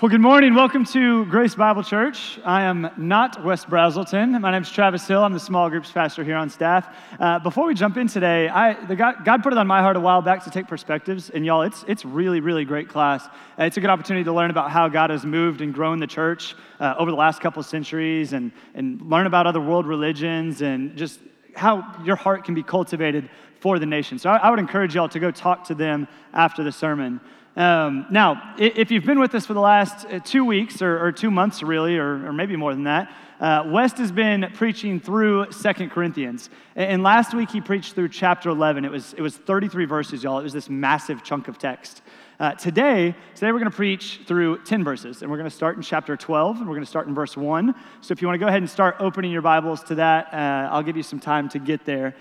Well, 0.00 0.08
good 0.08 0.22
morning. 0.22 0.54
Welcome 0.54 0.86
to 0.86 1.26
Grace 1.26 1.54
Bible 1.54 1.82
Church. 1.82 2.40
I 2.42 2.62
am 2.62 2.90
not 2.96 3.44
Wes 3.44 3.66
Brazelton. 3.66 4.40
My 4.40 4.50
name 4.50 4.62
is 4.62 4.70
Travis 4.70 5.06
Hill. 5.06 5.22
I'm 5.22 5.34
the 5.34 5.38
small 5.38 5.68
groups 5.68 5.92
pastor 5.92 6.24
here 6.24 6.36
on 6.36 6.48
staff. 6.48 6.88
Uh, 7.18 7.38
before 7.38 7.66
we 7.66 7.74
jump 7.74 7.98
in 7.98 8.08
today, 8.08 8.48
I, 8.48 8.72
God, 8.94 9.26
God, 9.26 9.42
put 9.42 9.52
it 9.52 9.58
on 9.58 9.66
my 9.66 9.82
heart 9.82 9.96
a 9.96 10.00
while 10.00 10.22
back 10.22 10.42
to 10.44 10.50
take 10.50 10.66
perspectives, 10.68 11.28
and 11.28 11.44
y'all, 11.44 11.60
it's 11.60 11.84
it's 11.86 12.06
really 12.06 12.40
really 12.40 12.64
great 12.64 12.88
class. 12.88 13.26
Uh, 13.58 13.64
it's 13.64 13.76
a 13.76 13.80
good 13.82 13.90
opportunity 13.90 14.24
to 14.24 14.32
learn 14.32 14.48
about 14.48 14.70
how 14.70 14.88
God 14.88 15.10
has 15.10 15.26
moved 15.26 15.60
and 15.60 15.74
grown 15.74 15.98
the 15.98 16.06
church 16.06 16.56
uh, 16.80 16.94
over 16.98 17.10
the 17.10 17.16
last 17.18 17.42
couple 17.42 17.62
centuries, 17.62 18.32
and 18.32 18.52
and 18.74 19.02
learn 19.02 19.26
about 19.26 19.46
other 19.46 19.60
world 19.60 19.86
religions, 19.86 20.62
and 20.62 20.96
just 20.96 21.20
how 21.54 21.94
your 22.02 22.16
heart 22.16 22.44
can 22.44 22.54
be 22.54 22.62
cultivated 22.62 23.28
for 23.60 23.78
the 23.78 23.84
nation. 23.84 24.18
So 24.18 24.30
I, 24.30 24.38
I 24.38 24.48
would 24.48 24.60
encourage 24.60 24.94
y'all 24.94 25.10
to 25.10 25.20
go 25.20 25.30
talk 25.30 25.64
to 25.64 25.74
them 25.74 26.08
after 26.32 26.64
the 26.64 26.72
sermon. 26.72 27.20
Um, 27.56 28.06
now, 28.10 28.54
if 28.58 28.92
you've 28.92 29.04
been 29.04 29.18
with 29.18 29.34
us 29.34 29.44
for 29.44 29.54
the 29.54 29.60
last 29.60 30.06
uh, 30.06 30.20
two 30.20 30.44
weeks 30.44 30.80
or, 30.80 31.04
or 31.04 31.10
two 31.10 31.32
months, 31.32 31.64
really, 31.64 31.98
or, 31.98 32.26
or, 32.26 32.32
maybe 32.32 32.54
more 32.54 32.72
than 32.72 32.84
that, 32.84 33.12
uh, 33.40 33.64
Wes 33.66 33.92
has 33.98 34.12
been 34.12 34.48
preaching 34.54 35.00
through 35.00 35.50
Second 35.50 35.90
Corinthians. 35.90 36.48
And 36.76 37.02
last 37.02 37.34
week 37.34 37.50
he 37.50 37.60
preached 37.60 37.94
through 37.94 38.10
chapter 38.10 38.50
11. 38.50 38.84
It 38.84 38.90
was, 38.92 39.14
it 39.14 39.20
was 39.20 39.36
33 39.36 39.84
verses, 39.86 40.22
y'all. 40.22 40.38
It 40.38 40.44
was 40.44 40.52
this 40.52 40.70
massive 40.70 41.24
chunk 41.24 41.48
of 41.48 41.58
text. 41.58 42.02
Uh, 42.38 42.52
today, 42.52 43.16
today 43.34 43.50
we're 43.50 43.58
going 43.58 43.70
to 43.70 43.76
preach 43.76 44.20
through 44.26 44.62
10 44.62 44.84
verses, 44.84 45.22
and 45.22 45.30
we're 45.30 45.36
going 45.36 45.50
to 45.50 45.54
start 45.54 45.76
in 45.76 45.82
chapter 45.82 46.16
12, 46.16 46.58
and 46.58 46.68
we're 46.68 46.74
going 46.74 46.84
to 46.84 46.90
start 46.90 47.08
in 47.08 47.14
verse 47.14 47.36
1. 47.36 47.74
So 48.00 48.12
if 48.12 48.22
you 48.22 48.28
want 48.28 48.36
to 48.36 48.44
go 48.44 48.46
ahead 48.46 48.62
and 48.62 48.70
start 48.70 48.96
opening 49.00 49.32
your 49.32 49.42
Bibles 49.42 49.82
to 49.84 49.96
that, 49.96 50.32
uh, 50.32 50.68
I'll 50.70 50.84
give 50.84 50.96
you 50.96 51.02
some 51.02 51.18
time 51.18 51.48
to 51.48 51.58
get 51.58 51.84
there. 51.84 52.14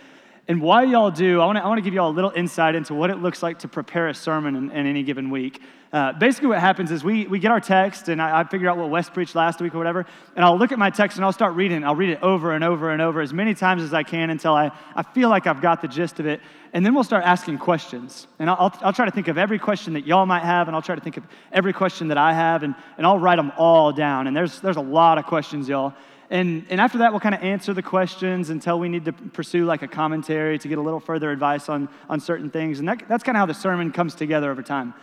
And 0.50 0.60
while 0.64 0.84
y'all 0.84 1.12
do, 1.12 1.42
I 1.42 1.46
want 1.46 1.60
to 1.60 1.64
I 1.64 1.68
wanna 1.68 1.82
give 1.82 1.94
y'all 1.94 2.10
a 2.10 2.12
little 2.12 2.32
insight 2.32 2.74
into 2.74 2.96
what 2.96 3.12
it 3.12 3.18
looks 3.18 3.44
like 3.44 3.60
to 3.60 3.68
prepare 3.68 4.08
a 4.08 4.16
sermon 4.16 4.56
in, 4.56 4.72
in 4.72 4.88
any 4.88 5.04
given 5.04 5.30
week. 5.30 5.62
Uh, 5.94 6.12
basically, 6.14 6.50
what 6.50 6.60
happens 6.60 6.90
is 6.90 7.04
we, 7.04 7.28
we 7.28 7.38
get 7.38 7.52
our 7.52 7.60
text, 7.60 8.10
and 8.10 8.20
I, 8.20 8.40
I, 8.40 8.44
figure 8.44 8.68
out 8.68 8.76
what 8.76 8.90
Wes 8.90 9.12
preached 9.12 9.36
last 9.36 9.62
week 9.62 9.76
or 9.76 9.78
whatever, 9.78 10.08
and 10.36 10.44
I'll 10.44 10.58
look 10.58 10.72
at 10.72 10.80
my 10.80 10.90
text 10.90 11.18
and 11.18 11.26
I'll 11.26 11.32
start 11.32 11.54
reading. 11.54 11.84
I'll 11.84 11.96
read 11.96 12.10
it 12.10 12.24
over 12.24 12.54
and 12.54 12.64
over 12.64 12.90
and 12.90 13.00
over 13.00 13.22
as 13.22 13.32
many 13.32 13.54
times 13.54 13.84
as 13.84 13.94
I 13.94 14.02
can 14.02 14.32
until 14.32 14.56
I, 14.56 14.72
I 14.96 15.04
feel 15.04 15.30
like 15.30 15.46
I've 15.46 15.62
got 15.62 15.84
the 15.84 15.88
gist 15.88 16.20
of 16.20 16.26
it. 16.26 16.42
And 16.74 16.84
then 16.84 16.96
we'll 16.96 17.04
start 17.04 17.26
asking 17.26 17.60
questions. 17.60 18.26
And 18.40 18.50
I'll, 18.50 18.58
I'll, 18.60 18.80
I'll 18.82 18.94
try 18.94 19.06
to 19.06 19.12
think 19.12 19.28
of 19.28 19.38
every 19.38 19.60
question 19.60 19.94
that 19.94 20.08
y'all 20.08 20.26
might 20.26 20.44
have, 20.44 20.68
and 20.68 20.76
I'll 20.76 20.82
try 20.82 20.96
to 20.96 21.02
think 21.02 21.18
of 21.18 21.28
every 21.52 21.74
question 21.74 22.08
that 22.08 22.18
I 22.18 22.34
have, 22.34 22.64
and, 22.64 22.74
and 22.98 23.06
I'll 23.06 23.20
write 23.20 23.38
them 23.38 23.52
all 23.56 23.92
down. 23.92 24.26
And 24.26 24.36
there's, 24.36 24.60
there's 24.62 24.78
a 24.78 24.82
lot 24.82 25.20
of 25.20 25.26
questions, 25.26 25.70
y'all. 25.70 25.94
And, 26.30 26.66
and 26.70 26.80
after 26.80 27.00
that, 27.00 27.12
we'll 27.12 27.20
kind 27.20 27.34
of 27.34 27.42
answer 27.42 27.74
the 27.74 27.82
questions 27.82 28.52
until 28.52 28.80
we 28.80 28.88
need 28.88 29.06
to 29.06 29.14
pursue 29.14 29.66
like 29.66 29.82
a 29.82 29.88
commentary 29.88 30.60
to 30.60 30.68
get 30.68 30.78
a 30.78 30.82
little 30.82 31.00
further 31.00 31.32
advice 31.32 31.70
on, 31.70 31.90
on 32.08 32.20
certain 32.20 32.52
things. 32.52 32.80
And 32.80 32.88
that, 32.88 33.08
that's 33.08 33.24
kind 33.24 33.36
of 33.36 33.40
how 33.40 33.46
the 33.48 33.56
sermon 33.56 33.92
comes 33.92 34.14
together 34.14 34.52
over 34.52 34.62
time. 34.62 34.94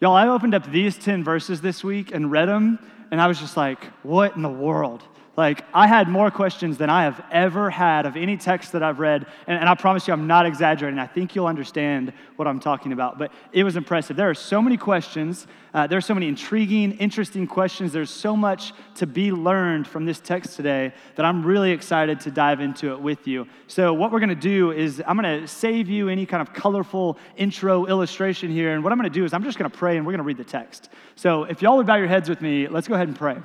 Y'all, 0.00 0.14
I 0.14 0.28
opened 0.28 0.54
up 0.54 0.70
these 0.70 0.96
10 0.96 1.24
verses 1.24 1.60
this 1.60 1.82
week 1.82 2.14
and 2.14 2.30
read 2.30 2.48
them, 2.48 2.78
and 3.10 3.20
I 3.20 3.26
was 3.26 3.40
just 3.40 3.56
like, 3.56 3.82
what 4.04 4.36
in 4.36 4.42
the 4.42 4.48
world? 4.48 5.02
Like, 5.36 5.64
I 5.74 5.88
had 5.88 6.08
more 6.08 6.30
questions 6.30 6.78
than 6.78 6.88
I 6.88 7.02
have 7.02 7.20
ever 7.32 7.68
had 7.68 8.06
of 8.06 8.16
any 8.16 8.36
text 8.36 8.70
that 8.70 8.84
I've 8.84 9.00
read. 9.00 9.26
And, 9.48 9.58
and, 9.58 9.68
I 9.68 9.74
promise 9.74 10.06
you, 10.06 10.12
I'm 10.12 10.28
not 10.28 10.46
exaggerating. 10.46 11.00
I 11.00 11.08
think 11.08 11.34
you'll 11.34 11.48
understand 11.48 12.12
what 12.36 12.46
I'm 12.46 12.60
talking 12.60 12.92
about. 12.92 13.18
But 13.18 13.32
it 13.52 13.64
was 13.64 13.74
impressive. 13.74 14.16
There 14.16 14.30
are 14.30 14.34
so 14.34 14.62
many 14.62 14.76
questions. 14.76 15.48
Uh, 15.72 15.88
there 15.88 15.98
are 15.98 16.02
so 16.02 16.14
many 16.14 16.28
intriguing, 16.28 16.92
interesting 16.98 17.48
questions. 17.48 17.92
There's 17.92 18.10
so 18.10 18.36
much 18.36 18.72
to 18.94 19.08
be 19.08 19.32
learned 19.32 19.88
from 19.88 20.04
this 20.04 20.20
text 20.20 20.54
today 20.54 20.92
that 21.16 21.26
I'm 21.26 21.44
really 21.44 21.72
excited 21.72 22.20
to 22.20 22.30
dive 22.30 22.60
into 22.60 22.92
it 22.92 23.00
with 23.00 23.26
you. 23.26 23.48
So, 23.66 23.92
what 23.92 24.12
we're 24.12 24.20
going 24.20 24.28
to 24.28 24.36
do 24.36 24.70
is 24.70 25.02
I'm 25.04 25.20
going 25.20 25.40
to 25.40 25.48
save 25.48 25.88
you 25.88 26.08
any 26.08 26.26
kind 26.26 26.42
of 26.42 26.54
colorful 26.54 27.18
intro 27.36 27.86
illustration 27.86 28.52
here. 28.52 28.72
And 28.72 28.84
what 28.84 28.92
I'm 28.92 28.98
going 29.00 29.10
to 29.10 29.18
do 29.18 29.24
is 29.24 29.34
I'm 29.34 29.42
just 29.42 29.58
going 29.58 29.68
to 29.68 29.76
pray 29.76 29.96
and 29.96 30.06
we're 30.06 30.12
going 30.12 30.18
to 30.18 30.24
read 30.24 30.36
the 30.36 30.44
text. 30.44 30.90
So, 31.16 31.42
if 31.42 31.60
y'all 31.60 31.76
would 31.76 31.88
bow 31.88 31.96
your 31.96 32.06
heads 32.06 32.28
with 32.28 32.40
me, 32.40 32.68
let's 32.68 32.86
go 32.86 32.94
ahead 32.94 33.08
and 33.08 33.18
pray. 33.18 33.38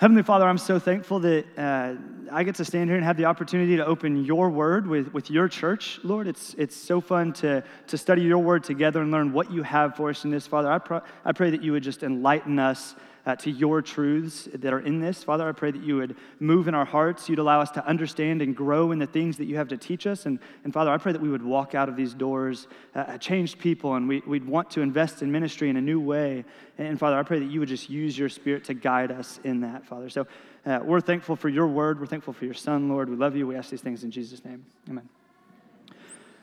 Heavenly 0.00 0.22
Father, 0.22 0.48
I'm 0.48 0.56
so 0.56 0.78
thankful 0.78 1.20
that 1.20 1.44
uh, 1.58 1.94
I 2.32 2.42
get 2.42 2.54
to 2.54 2.64
stand 2.64 2.88
here 2.88 2.96
and 2.96 3.04
have 3.04 3.18
the 3.18 3.26
opportunity 3.26 3.76
to 3.76 3.84
open 3.84 4.24
your 4.24 4.48
word 4.48 4.86
with, 4.86 5.12
with 5.12 5.30
your 5.30 5.46
church, 5.46 6.00
Lord. 6.02 6.26
It's, 6.26 6.54
it's 6.56 6.74
so 6.74 7.02
fun 7.02 7.34
to, 7.34 7.62
to 7.88 7.98
study 7.98 8.22
your 8.22 8.38
word 8.38 8.64
together 8.64 9.02
and 9.02 9.10
learn 9.10 9.34
what 9.34 9.52
you 9.52 9.62
have 9.62 9.96
for 9.96 10.08
us 10.08 10.24
in 10.24 10.30
this, 10.30 10.46
Father. 10.46 10.72
I, 10.72 10.78
pr- 10.78 11.04
I 11.22 11.32
pray 11.32 11.50
that 11.50 11.62
you 11.62 11.72
would 11.72 11.82
just 11.82 12.02
enlighten 12.02 12.58
us 12.58 12.94
uh, 13.30 13.36
to 13.36 13.48
your 13.48 13.80
truths 13.80 14.48
that 14.52 14.72
are 14.72 14.80
in 14.80 14.98
this. 14.98 15.22
Father, 15.22 15.48
I 15.48 15.52
pray 15.52 15.70
that 15.70 15.82
you 15.82 15.96
would 15.96 16.16
move 16.40 16.66
in 16.66 16.74
our 16.74 16.84
hearts. 16.84 17.28
You'd 17.28 17.38
allow 17.38 17.60
us 17.60 17.70
to 17.72 17.86
understand 17.86 18.42
and 18.42 18.56
grow 18.56 18.90
in 18.90 18.98
the 18.98 19.06
things 19.06 19.36
that 19.36 19.44
you 19.44 19.56
have 19.56 19.68
to 19.68 19.76
teach 19.76 20.04
us. 20.04 20.26
And, 20.26 20.40
and 20.64 20.72
Father, 20.72 20.90
I 20.90 20.98
pray 20.98 21.12
that 21.12 21.20
we 21.20 21.28
would 21.28 21.44
walk 21.44 21.76
out 21.76 21.88
of 21.88 21.94
these 21.94 22.12
doors 22.12 22.66
uh, 22.96 23.18
changed 23.18 23.60
people 23.60 23.94
and 23.94 24.08
we, 24.08 24.20
we'd 24.26 24.44
want 24.44 24.68
to 24.72 24.80
invest 24.80 25.22
in 25.22 25.30
ministry 25.30 25.70
in 25.70 25.76
a 25.76 25.80
new 25.80 26.00
way. 26.00 26.44
And, 26.76 26.98
Father, 26.98 27.16
I 27.16 27.22
pray 27.22 27.38
that 27.38 27.50
you 27.50 27.60
would 27.60 27.68
just 27.68 27.88
use 27.88 28.18
your 28.18 28.28
spirit 28.28 28.64
to 28.64 28.74
guide 28.74 29.12
us 29.12 29.38
in 29.44 29.60
that, 29.60 29.86
Father. 29.86 30.08
So 30.08 30.26
uh, 30.66 30.80
we're 30.82 31.00
thankful 31.00 31.36
for 31.36 31.48
your 31.48 31.68
word. 31.68 32.00
We're 32.00 32.06
thankful 32.06 32.32
for 32.32 32.44
your 32.44 32.54
son, 32.54 32.88
Lord. 32.88 33.08
We 33.08 33.14
love 33.14 33.36
you. 33.36 33.46
We 33.46 33.54
ask 33.54 33.70
these 33.70 33.80
things 33.80 34.02
in 34.02 34.10
Jesus' 34.10 34.44
name. 34.44 34.64
Amen. 34.88 35.08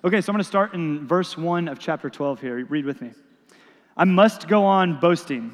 Okay, 0.06 0.22
so 0.22 0.32
I'm 0.32 0.36
going 0.36 0.44
to 0.44 0.48
start 0.48 0.74
in 0.74 1.06
verse 1.06 1.38
1 1.38 1.68
of 1.68 1.80
chapter 1.80 2.10
12 2.10 2.40
here. 2.40 2.66
Read 2.66 2.86
with 2.86 3.02
me. 3.02 3.12
I 3.98 4.06
must 4.06 4.48
go 4.48 4.64
on 4.64 5.02
boasting. 5.02 5.54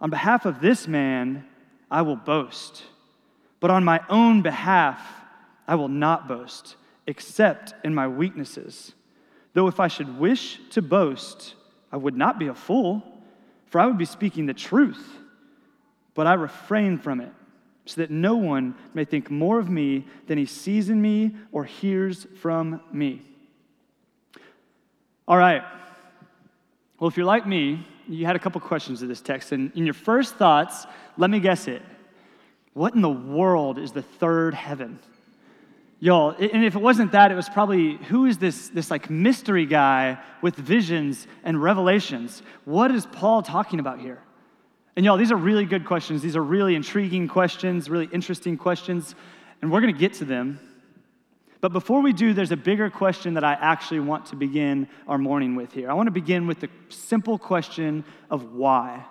On 0.00 0.10
behalf 0.10 0.44
of 0.44 0.60
this 0.60 0.86
man, 0.86 1.44
I 1.90 2.02
will 2.02 2.16
boast. 2.16 2.84
But 3.60 3.70
on 3.70 3.84
my 3.84 4.00
own 4.08 4.42
behalf, 4.42 5.00
I 5.66 5.74
will 5.74 5.88
not 5.88 6.28
boast, 6.28 6.76
except 7.06 7.74
in 7.84 7.94
my 7.94 8.06
weaknesses. 8.06 8.92
Though 9.54 9.68
if 9.68 9.80
I 9.80 9.88
should 9.88 10.18
wish 10.18 10.60
to 10.70 10.82
boast, 10.82 11.54
I 11.90 11.96
would 11.96 12.16
not 12.16 12.38
be 12.38 12.48
a 12.48 12.54
fool, 12.54 13.02
for 13.66 13.80
I 13.80 13.86
would 13.86 13.98
be 13.98 14.04
speaking 14.04 14.46
the 14.46 14.54
truth. 14.54 15.18
But 16.14 16.26
I 16.26 16.34
refrain 16.34 16.98
from 16.98 17.20
it, 17.20 17.32
so 17.86 18.00
that 18.02 18.10
no 18.10 18.36
one 18.36 18.74
may 18.92 19.04
think 19.04 19.30
more 19.30 19.58
of 19.58 19.70
me 19.70 20.06
than 20.26 20.36
he 20.36 20.46
sees 20.46 20.90
in 20.90 21.00
me 21.00 21.34
or 21.52 21.64
hears 21.64 22.26
from 22.40 22.80
me. 22.92 23.22
All 25.26 25.38
right. 25.38 25.62
Well, 26.98 27.08
if 27.08 27.16
you're 27.16 27.26
like 27.26 27.46
me, 27.46 27.86
you 28.08 28.26
had 28.26 28.36
a 28.36 28.38
couple 28.38 28.60
questions 28.60 29.02
of 29.02 29.08
this 29.08 29.20
text, 29.20 29.52
and 29.52 29.72
in 29.74 29.84
your 29.84 29.94
first 29.94 30.36
thoughts, 30.36 30.86
let 31.16 31.30
me 31.30 31.40
guess 31.40 31.68
it. 31.68 31.82
What 32.72 32.94
in 32.94 33.00
the 33.00 33.08
world 33.08 33.78
is 33.78 33.92
the 33.92 34.02
third 34.02 34.54
heaven? 34.54 34.98
Y'all, 35.98 36.30
and 36.32 36.62
if 36.62 36.74
it 36.74 36.80
wasn't 36.80 37.12
that, 37.12 37.32
it 37.32 37.34
was 37.34 37.48
probably 37.48 37.96
who 37.96 38.26
is 38.26 38.36
this, 38.36 38.68
this 38.68 38.90
like 38.90 39.08
mystery 39.08 39.64
guy 39.64 40.18
with 40.42 40.54
visions 40.54 41.26
and 41.42 41.62
revelations? 41.62 42.42
What 42.66 42.90
is 42.90 43.06
Paul 43.06 43.42
talking 43.42 43.80
about 43.80 43.98
here? 43.98 44.22
And 44.94 45.06
y'all, 45.06 45.16
these 45.16 45.32
are 45.32 45.36
really 45.36 45.64
good 45.64 45.86
questions. 45.86 46.20
These 46.20 46.36
are 46.36 46.42
really 46.42 46.74
intriguing 46.74 47.28
questions, 47.28 47.88
really 47.88 48.08
interesting 48.12 48.58
questions, 48.58 49.14
and 49.62 49.72
we're 49.72 49.80
going 49.80 49.92
to 49.92 49.98
get 49.98 50.12
to 50.14 50.26
them. 50.26 50.60
But 51.66 51.72
before 51.72 52.00
we 52.00 52.12
do, 52.12 52.32
there's 52.32 52.52
a 52.52 52.56
bigger 52.56 52.88
question 52.90 53.34
that 53.34 53.42
I 53.42 53.54
actually 53.54 53.98
want 53.98 54.26
to 54.26 54.36
begin 54.36 54.86
our 55.08 55.18
morning 55.18 55.56
with 55.56 55.72
here. 55.72 55.90
I 55.90 55.94
want 55.94 56.06
to 56.06 56.12
begin 56.12 56.46
with 56.46 56.60
the 56.60 56.68
simple 56.90 57.38
question 57.38 58.04
of 58.30 58.52
why. 58.52 59.04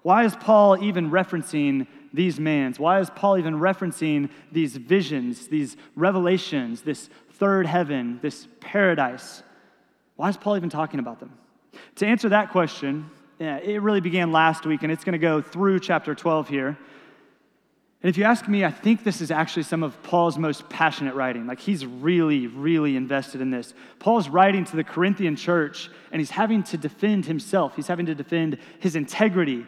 Why 0.00 0.24
is 0.24 0.34
Paul 0.34 0.82
even 0.82 1.10
referencing 1.10 1.86
these 2.14 2.40
mans? 2.40 2.80
Why 2.80 3.00
is 3.00 3.10
Paul 3.10 3.36
even 3.36 3.56
referencing 3.56 4.30
these 4.50 4.74
visions, 4.74 5.48
these 5.48 5.76
revelations, 5.96 6.80
this 6.80 7.10
third 7.32 7.66
heaven, 7.66 8.20
this 8.22 8.48
paradise? 8.60 9.42
Why 10.16 10.30
is 10.30 10.38
Paul 10.38 10.56
even 10.56 10.70
talking 10.70 11.00
about 11.00 11.20
them? 11.20 11.36
To 11.96 12.06
answer 12.06 12.30
that 12.30 12.52
question, 12.52 13.10
yeah, 13.38 13.58
it 13.58 13.82
really 13.82 14.00
began 14.00 14.32
last 14.32 14.64
week, 14.64 14.82
and 14.82 14.90
it's 14.90 15.04
going 15.04 15.12
to 15.12 15.18
go 15.18 15.42
through 15.42 15.80
chapter 15.80 16.14
12 16.14 16.48
here. 16.48 16.78
And 18.02 18.08
if 18.08 18.16
you 18.16 18.24
ask 18.24 18.46
me, 18.46 18.64
I 18.64 18.70
think 18.70 19.02
this 19.02 19.20
is 19.20 19.32
actually 19.32 19.64
some 19.64 19.82
of 19.82 20.00
Paul's 20.04 20.38
most 20.38 20.68
passionate 20.68 21.16
writing. 21.16 21.46
Like 21.46 21.58
he's 21.58 21.84
really, 21.84 22.46
really 22.46 22.96
invested 22.96 23.40
in 23.40 23.50
this. 23.50 23.74
Paul's 23.98 24.28
writing 24.28 24.64
to 24.66 24.76
the 24.76 24.84
Corinthian 24.84 25.34
church, 25.34 25.90
and 26.12 26.20
he's 26.20 26.30
having 26.30 26.62
to 26.64 26.76
defend 26.76 27.26
himself. 27.26 27.74
He's 27.74 27.88
having 27.88 28.06
to 28.06 28.14
defend 28.14 28.58
his 28.78 28.94
integrity, 28.94 29.66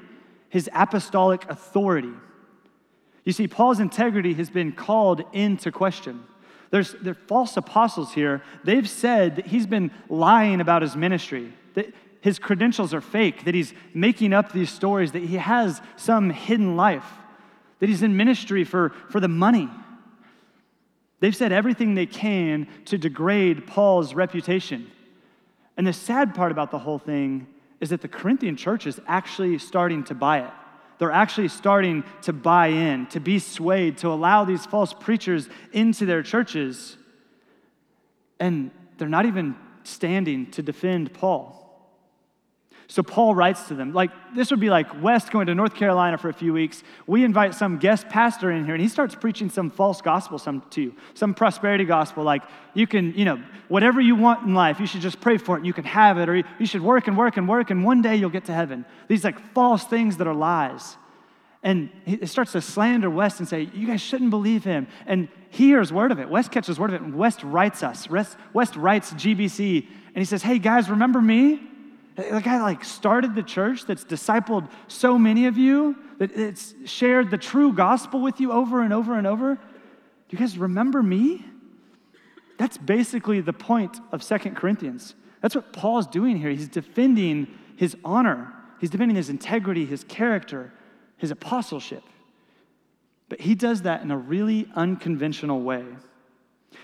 his 0.48 0.70
apostolic 0.72 1.48
authority. 1.50 2.12
You 3.24 3.32
see, 3.32 3.48
Paul's 3.48 3.80
integrity 3.80 4.34
has 4.34 4.48
been 4.48 4.72
called 4.72 5.24
into 5.32 5.72
question. 5.72 6.22
There's 6.70 6.92
there 7.02 7.14
false 7.14 7.56
apostles 7.56 8.14
here. 8.14 8.42
They've 8.62 8.88
said 8.88 9.36
that 9.36 9.46
he's 9.48 9.66
been 9.66 9.90
lying 10.08 10.60
about 10.60 10.82
his 10.82 10.94
ministry. 10.94 11.52
That 11.74 11.92
his 12.20 12.38
credentials 12.38 12.92
are 12.94 13.00
fake, 13.00 13.44
that 13.44 13.54
he's 13.54 13.72
making 13.94 14.32
up 14.32 14.52
these 14.52 14.70
stories, 14.70 15.12
that 15.12 15.22
he 15.22 15.36
has 15.36 15.80
some 15.96 16.30
hidden 16.30 16.76
life, 16.76 17.06
that 17.80 17.88
he's 17.88 18.02
in 18.02 18.16
ministry 18.16 18.64
for, 18.64 18.90
for 19.10 19.20
the 19.20 19.28
money. 19.28 19.68
They've 21.18 21.36
said 21.36 21.52
everything 21.52 21.94
they 21.94 22.06
can 22.06 22.66
to 22.86 22.96
degrade 22.96 23.66
Paul's 23.66 24.14
reputation. 24.14 24.90
And 25.76 25.86
the 25.86 25.92
sad 25.92 26.34
part 26.34 26.52
about 26.52 26.70
the 26.70 26.78
whole 26.78 26.98
thing 26.98 27.46
is 27.80 27.90
that 27.90 28.02
the 28.02 28.08
Corinthian 28.08 28.56
church 28.56 28.86
is 28.86 29.00
actually 29.06 29.58
starting 29.58 30.04
to 30.04 30.14
buy 30.14 30.40
it. 30.40 30.50
They're 30.98 31.10
actually 31.10 31.48
starting 31.48 32.04
to 32.22 32.34
buy 32.34 32.68
in, 32.68 33.06
to 33.08 33.20
be 33.20 33.38
swayed, 33.38 33.98
to 33.98 34.08
allow 34.08 34.44
these 34.44 34.66
false 34.66 34.92
preachers 34.92 35.48
into 35.72 36.04
their 36.04 36.22
churches. 36.22 36.98
And 38.38 38.70
they're 38.98 39.08
not 39.08 39.24
even 39.24 39.56
standing 39.82 40.50
to 40.50 40.62
defend 40.62 41.14
Paul. 41.14 41.69
So 42.90 43.04
Paul 43.04 43.36
writes 43.36 43.68
to 43.68 43.74
them, 43.74 43.92
like 43.92 44.10
this 44.34 44.50
would 44.50 44.58
be 44.58 44.68
like 44.68 45.00
Wes 45.00 45.30
going 45.30 45.46
to 45.46 45.54
North 45.54 45.76
Carolina 45.76 46.18
for 46.18 46.28
a 46.28 46.32
few 46.32 46.52
weeks. 46.52 46.82
We 47.06 47.22
invite 47.22 47.54
some 47.54 47.78
guest 47.78 48.08
pastor 48.08 48.50
in 48.50 48.64
here, 48.64 48.74
and 48.74 48.82
he 48.82 48.88
starts 48.88 49.14
preaching 49.14 49.48
some 49.48 49.70
false 49.70 50.02
gospel 50.02 50.38
some 50.38 50.64
to 50.70 50.82
you, 50.82 50.94
some 51.14 51.32
prosperity 51.32 51.84
gospel, 51.84 52.24
like 52.24 52.42
you 52.74 52.88
can, 52.88 53.14
you 53.14 53.24
know, 53.24 53.40
whatever 53.68 54.00
you 54.00 54.16
want 54.16 54.44
in 54.44 54.54
life, 54.56 54.80
you 54.80 54.88
should 54.88 55.02
just 55.02 55.20
pray 55.20 55.38
for 55.38 55.54
it, 55.54 55.58
and 55.58 55.66
you 55.68 55.72
can 55.72 55.84
have 55.84 56.18
it, 56.18 56.28
or 56.28 56.34
you 56.34 56.66
should 56.66 56.80
work 56.80 57.06
and 57.06 57.16
work 57.16 57.36
and 57.36 57.48
work, 57.48 57.70
and 57.70 57.84
one 57.84 58.02
day 58.02 58.16
you'll 58.16 58.28
get 58.28 58.46
to 58.46 58.52
heaven. 58.52 58.84
These 59.06 59.22
like 59.22 59.38
false 59.54 59.84
things 59.84 60.16
that 60.16 60.26
are 60.26 60.34
lies. 60.34 60.96
And 61.62 61.90
he 62.04 62.26
starts 62.26 62.52
to 62.52 62.60
slander 62.60 63.08
Wes 63.08 63.38
and 63.38 63.46
say, 63.46 63.70
You 63.72 63.86
guys 63.86 64.00
shouldn't 64.00 64.30
believe 64.30 64.64
him. 64.64 64.88
And 65.06 65.28
he 65.50 65.68
hears 65.68 65.92
word 65.92 66.10
of 66.10 66.18
it. 66.18 66.28
Wes 66.28 66.48
catches 66.48 66.76
word 66.76 66.90
of 66.90 66.94
it, 66.94 67.02
and 67.02 67.14
Wes 67.14 67.44
writes 67.44 67.84
us. 67.84 68.10
Wes, 68.10 68.34
Wes 68.52 68.76
writes 68.76 69.12
GBC, 69.12 69.86
and 69.86 70.16
he 70.16 70.24
says, 70.24 70.42
Hey 70.42 70.58
guys, 70.58 70.90
remember 70.90 71.22
me? 71.22 71.69
The 72.28 72.40
guy 72.40 72.60
like 72.60 72.84
started 72.84 73.34
the 73.34 73.42
church 73.42 73.86
that's 73.86 74.04
discipled 74.04 74.68
so 74.88 75.18
many 75.18 75.46
of 75.46 75.56
you, 75.56 75.96
that 76.18 76.36
it's 76.36 76.74
shared 76.84 77.30
the 77.30 77.38
true 77.38 77.72
gospel 77.72 78.20
with 78.20 78.40
you 78.40 78.52
over 78.52 78.82
and 78.82 78.92
over 78.92 79.16
and 79.16 79.26
over. 79.26 79.54
Do 79.54 79.60
you 80.36 80.38
guys 80.38 80.58
remember 80.58 81.02
me? 81.02 81.44
That's 82.58 82.76
basically 82.76 83.40
the 83.40 83.54
point 83.54 83.98
of 84.12 84.22
Second 84.22 84.54
Corinthians. 84.56 85.14
That's 85.40 85.54
what 85.54 85.72
Paul's 85.72 86.06
doing 86.06 86.36
here. 86.36 86.50
He's 86.50 86.68
defending 86.68 87.46
his 87.76 87.96
honor, 88.04 88.52
he's 88.80 88.90
defending 88.90 89.16
his 89.16 89.30
integrity, 89.30 89.86
his 89.86 90.04
character, 90.04 90.72
his 91.16 91.30
apostleship. 91.30 92.02
But 93.30 93.40
he 93.40 93.54
does 93.54 93.82
that 93.82 94.02
in 94.02 94.10
a 94.10 94.18
really 94.18 94.68
unconventional 94.74 95.62
way. 95.62 95.84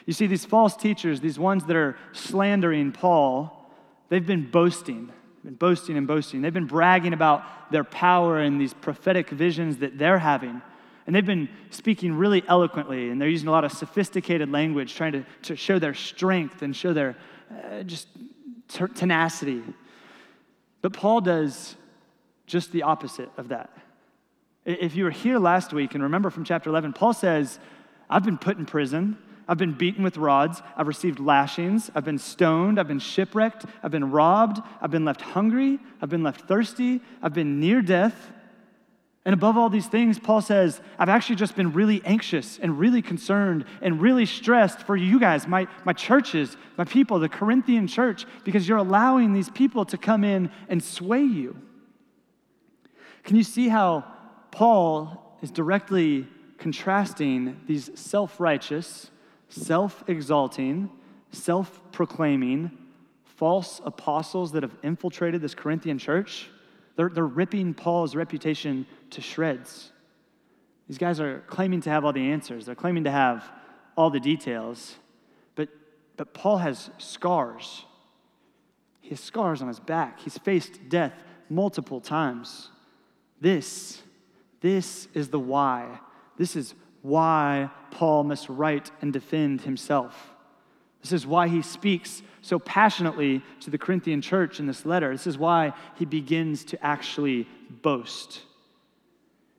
You 0.06 0.12
see, 0.12 0.26
these 0.26 0.44
false 0.44 0.76
teachers, 0.76 1.20
these 1.20 1.38
ones 1.38 1.64
that 1.64 1.76
are 1.76 1.98
slandering 2.12 2.92
Paul, 2.92 3.70
they've 4.08 4.26
been 4.26 4.50
boasting 4.50 5.12
been 5.46 5.54
boasting 5.54 5.96
and 5.96 6.08
boasting. 6.08 6.42
They've 6.42 6.52
been 6.52 6.66
bragging 6.66 7.12
about 7.12 7.70
their 7.70 7.84
power 7.84 8.40
and 8.40 8.60
these 8.60 8.74
prophetic 8.74 9.30
visions 9.30 9.76
that 9.76 9.96
they're 9.96 10.18
having. 10.18 10.60
And 11.06 11.14
they've 11.14 11.24
been 11.24 11.48
speaking 11.70 12.14
really 12.14 12.42
eloquently, 12.48 13.10
and 13.10 13.20
they're 13.20 13.28
using 13.28 13.46
a 13.46 13.52
lot 13.52 13.64
of 13.64 13.70
sophisticated 13.70 14.50
language, 14.50 14.96
trying 14.96 15.12
to, 15.12 15.24
to 15.42 15.54
show 15.54 15.78
their 15.78 15.94
strength 15.94 16.62
and 16.62 16.74
show 16.74 16.92
their 16.92 17.16
uh, 17.48 17.84
just 17.84 18.08
tenacity. 18.96 19.62
But 20.82 20.92
Paul 20.92 21.20
does 21.20 21.76
just 22.48 22.72
the 22.72 22.82
opposite 22.82 23.30
of 23.36 23.48
that. 23.48 23.70
If 24.64 24.96
you 24.96 25.04
were 25.04 25.10
here 25.10 25.38
last 25.38 25.72
week 25.72 25.94
and 25.94 26.02
remember 26.02 26.30
from 26.30 26.42
chapter 26.42 26.70
11, 26.70 26.92
Paul 26.92 27.12
says, 27.12 27.60
I've 28.10 28.24
been 28.24 28.38
put 28.38 28.58
in 28.58 28.66
prison. 28.66 29.16
I've 29.48 29.58
been 29.58 29.72
beaten 29.72 30.02
with 30.02 30.16
rods. 30.16 30.60
I've 30.76 30.88
received 30.88 31.20
lashings. 31.20 31.90
I've 31.94 32.04
been 32.04 32.18
stoned. 32.18 32.80
I've 32.80 32.88
been 32.88 32.98
shipwrecked. 32.98 33.64
I've 33.82 33.92
been 33.92 34.10
robbed. 34.10 34.60
I've 34.80 34.90
been 34.90 35.04
left 35.04 35.20
hungry. 35.20 35.78
I've 36.02 36.10
been 36.10 36.22
left 36.22 36.48
thirsty. 36.48 37.00
I've 37.22 37.34
been 37.34 37.60
near 37.60 37.80
death. 37.80 38.32
And 39.24 39.32
above 39.32 39.56
all 39.58 39.68
these 39.68 39.88
things, 39.88 40.20
Paul 40.20 40.40
says, 40.40 40.80
I've 41.00 41.08
actually 41.08 41.34
just 41.34 41.56
been 41.56 41.72
really 41.72 42.00
anxious 42.04 42.60
and 42.60 42.78
really 42.78 43.02
concerned 43.02 43.64
and 43.82 44.00
really 44.00 44.24
stressed 44.24 44.82
for 44.82 44.96
you 44.96 45.18
guys, 45.18 45.48
my, 45.48 45.66
my 45.84 45.92
churches, 45.92 46.56
my 46.76 46.84
people, 46.84 47.18
the 47.18 47.28
Corinthian 47.28 47.88
church, 47.88 48.24
because 48.44 48.68
you're 48.68 48.78
allowing 48.78 49.32
these 49.32 49.50
people 49.50 49.84
to 49.86 49.98
come 49.98 50.22
in 50.22 50.48
and 50.68 50.82
sway 50.82 51.22
you. 51.22 51.56
Can 53.24 53.34
you 53.34 53.42
see 53.42 53.66
how 53.66 54.04
Paul 54.52 55.36
is 55.42 55.50
directly 55.50 56.28
contrasting 56.58 57.60
these 57.66 57.90
self 57.96 58.38
righteous, 58.38 59.10
self 59.48 60.04
exalting, 60.08 60.90
self 61.30 61.80
proclaiming, 61.92 62.70
false 63.24 63.80
apostles 63.84 64.52
that 64.52 64.62
have 64.62 64.74
infiltrated 64.82 65.40
this 65.40 65.54
Corinthian 65.54 65.98
church, 65.98 66.48
they're, 66.96 67.10
they're 67.10 67.26
ripping 67.26 67.74
Paul's 67.74 68.16
reputation 68.16 68.86
to 69.10 69.20
shreds. 69.20 69.92
These 70.88 70.98
guys 70.98 71.20
are 71.20 71.42
claiming 71.46 71.80
to 71.82 71.90
have 71.90 72.04
all 72.04 72.12
the 72.12 72.30
answers, 72.30 72.66
they're 72.66 72.74
claiming 72.74 73.04
to 73.04 73.10
have 73.10 73.48
all 73.96 74.10
the 74.10 74.20
details, 74.20 74.96
but, 75.54 75.68
but 76.16 76.34
Paul 76.34 76.58
has 76.58 76.90
scars. 76.98 77.84
He 79.00 79.10
has 79.10 79.20
scars 79.20 79.62
on 79.62 79.68
his 79.68 79.80
back. 79.80 80.20
He's 80.20 80.36
faced 80.38 80.88
death 80.88 81.12
multiple 81.48 82.00
times. 82.00 82.70
This, 83.40 84.02
this 84.60 85.08
is 85.14 85.28
the 85.28 85.38
why. 85.38 86.00
This 86.36 86.56
is 86.56 86.74
why 87.06 87.70
Paul 87.92 88.24
must 88.24 88.48
write 88.48 88.90
and 89.00 89.12
defend 89.12 89.60
himself. 89.60 90.34
This 91.02 91.12
is 91.12 91.24
why 91.24 91.46
he 91.46 91.62
speaks 91.62 92.20
so 92.42 92.58
passionately 92.58 93.42
to 93.60 93.70
the 93.70 93.78
Corinthian 93.78 94.20
church 94.20 94.58
in 94.58 94.66
this 94.66 94.84
letter. 94.84 95.12
This 95.12 95.28
is 95.28 95.38
why 95.38 95.72
he 95.94 96.04
begins 96.04 96.64
to 96.64 96.84
actually 96.84 97.46
boast. 97.70 98.42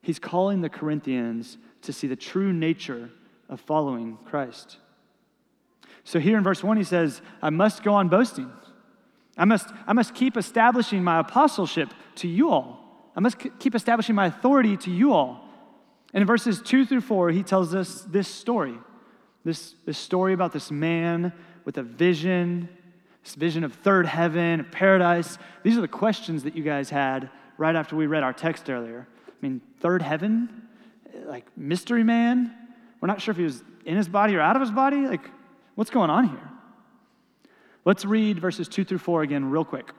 He's 0.02 0.20
calling 0.20 0.60
the 0.60 0.70
Corinthians 0.70 1.58
to 1.84 1.94
see 1.94 2.08
the 2.08 2.18
true 2.18 2.52
nature 2.52 3.10
of 3.48 3.62
following 3.62 4.18
Christ. 4.26 4.78
So 6.04 6.20
here 6.20 6.38
in 6.38 6.44
verse 6.44 6.62
1, 6.62 6.76
he 6.76 6.84
says, 6.84 7.22
I 7.42 7.50
must 7.50 7.82
go 7.82 7.94
on 7.94 8.10
boasting. 8.10 8.52
I 9.38 9.46
must, 9.46 9.70
I 9.86 9.94
must 9.94 10.14
keep 10.14 10.36
establishing 10.36 11.02
my 11.02 11.20
apostleship 11.20 11.94
to 12.16 12.28
you 12.28 12.50
all. 12.50 13.12
I 13.16 13.22
must 13.22 13.38
keep 13.60 13.74
establishing 13.74 14.16
my 14.16 14.26
authority 14.26 14.76
to 14.78 14.92
you 14.92 15.14
all. 15.14 15.47
And 16.14 16.22
in 16.22 16.28
verses 16.28 16.62
two 16.62 16.86
through 16.86 17.02
four, 17.02 17.32
he 17.32 17.44
tells 17.44 17.76
us 17.76 18.02
this 18.02 18.28
story 18.28 18.78
this, 19.48 19.76
this 19.86 19.98
story 19.98 20.34
about 20.34 20.52
this 20.52 20.70
man 20.70 21.32
with 21.64 21.78
a 21.78 21.84
vision, 21.84 22.68
this 23.24 23.36
vision 23.36 23.64
of 23.64 23.74
third 23.74 24.06
heaven, 24.06 24.60
of 24.60 24.72
paradise. 24.72 25.38
These 25.64 25.78
are 25.78 25.82
the 25.82 25.88
questions 25.88 26.44
that 26.44 26.54
you 26.54 26.64
guys 26.64 26.90
had 26.90 27.30
right 27.58 27.74
after 27.74 27.96
we 27.96 28.08
read 28.08 28.24
our 28.24 28.34
text 28.34 28.70
earlier. 28.70 29.08
I 29.26 29.32
mean, 29.42 29.62
third 29.80 30.02
heaven? 30.02 30.68
Like 31.26 31.46
mystery 31.56 32.04
man? 32.04 32.54
We're 33.00 33.08
not 33.08 33.22
sure 33.22 33.32
if 33.32 33.38
he 33.38 33.44
was 33.44 33.64
in 33.86 33.96
his 33.96 34.10
body 34.10 34.36
or 34.36 34.42
out 34.42 34.58
of 34.58 34.62
his 34.62 34.72
body. 34.72 35.08
Like, 35.08 35.30
what's 35.76 35.92
going 35.92 36.10
on 36.10 36.28
here? 36.28 36.50
Let's 37.86 38.04
read 38.04 38.40
verses 38.40 38.68
2 38.68 38.84
through 38.84 38.98
4 38.98 39.22
again, 39.22 39.50
real 39.50 39.64
quick. 39.64 39.94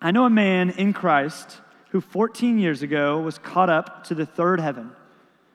I 0.00 0.12
know 0.12 0.24
a 0.24 0.30
man 0.30 0.70
in 0.70 0.92
Christ 0.92 1.60
who 1.90 2.00
14 2.00 2.60
years 2.60 2.82
ago 2.82 3.18
was 3.18 3.38
caught 3.38 3.70
up 3.70 4.04
to 4.04 4.14
the 4.14 4.24
third 4.24 4.60
heaven. 4.60 4.92